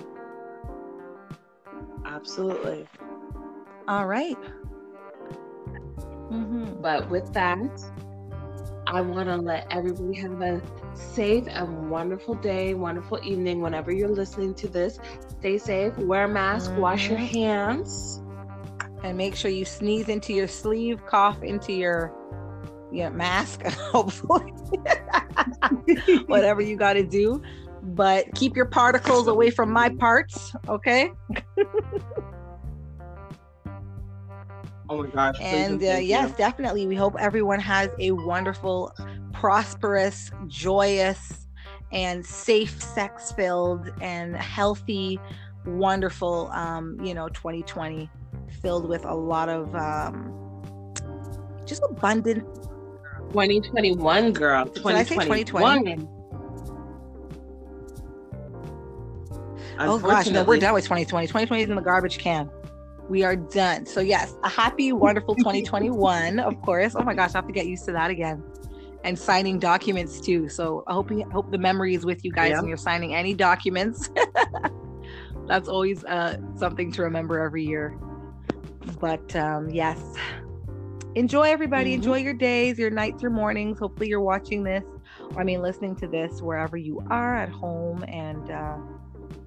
[2.05, 2.87] absolutely
[3.87, 4.37] all right.
[6.29, 6.81] mm-hmm.
[6.81, 7.57] but with that
[8.89, 10.61] I want to let everybody have a
[10.93, 14.97] safe and wonderful day, wonderful evening whenever you're listening to this.
[15.39, 16.79] Stay safe, wear a mask, mm-hmm.
[16.79, 17.37] wash your mm-hmm.
[17.37, 18.21] hands.
[19.03, 22.13] And make sure you sneeze into your sleeve, cough into your
[22.91, 24.53] yeah, mask, hopefully.
[26.27, 27.41] Whatever you got to do.
[27.83, 31.11] But keep your particles away from my parts, okay?
[34.89, 35.37] Oh my gosh.
[35.41, 36.35] And uh, yes, you.
[36.37, 36.87] definitely.
[36.87, 38.93] We hope everyone has a wonderful,
[39.33, 41.47] prosperous, joyous,
[41.91, 45.19] and safe, sex filled, and healthy,
[45.65, 48.09] wonderful, um, you know, 2020
[48.61, 50.93] filled with a lot of um,
[51.65, 52.45] just abundant.
[53.31, 54.65] 2021, girl.
[54.65, 54.95] 2021.
[54.95, 56.07] Did I say 2020?
[59.79, 61.27] Oh gosh, no, we're done with 2020.
[61.27, 62.49] 2020 is in the garbage can
[63.09, 63.85] we are done.
[63.85, 66.95] So yes, a happy, wonderful 2021, of course.
[66.95, 68.43] Oh my gosh, I have to get used to that again.
[69.03, 70.49] And signing documents too.
[70.49, 72.59] So I hope you, hope the memory is with you guys yeah.
[72.59, 74.09] when you're signing any documents.
[75.47, 77.97] That's always uh, something to remember every year.
[78.99, 79.99] But um, yes,
[81.15, 81.91] enjoy everybody.
[81.91, 82.01] Mm-hmm.
[82.01, 83.79] Enjoy your days, your nights, your mornings.
[83.79, 84.83] Hopefully, you're watching this,
[85.37, 88.03] I mean, listening to this wherever you are at home.
[88.09, 88.77] And uh,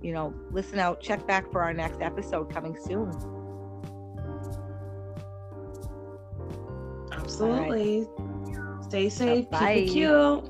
[0.01, 1.03] you know, listen out.
[1.03, 3.13] Check back for our next episode coming soon.
[7.31, 8.07] Absolutely.
[8.19, 8.85] Right.
[8.85, 9.49] Stay safe.
[9.51, 9.75] Bye.
[9.75, 10.45] Keep it cute.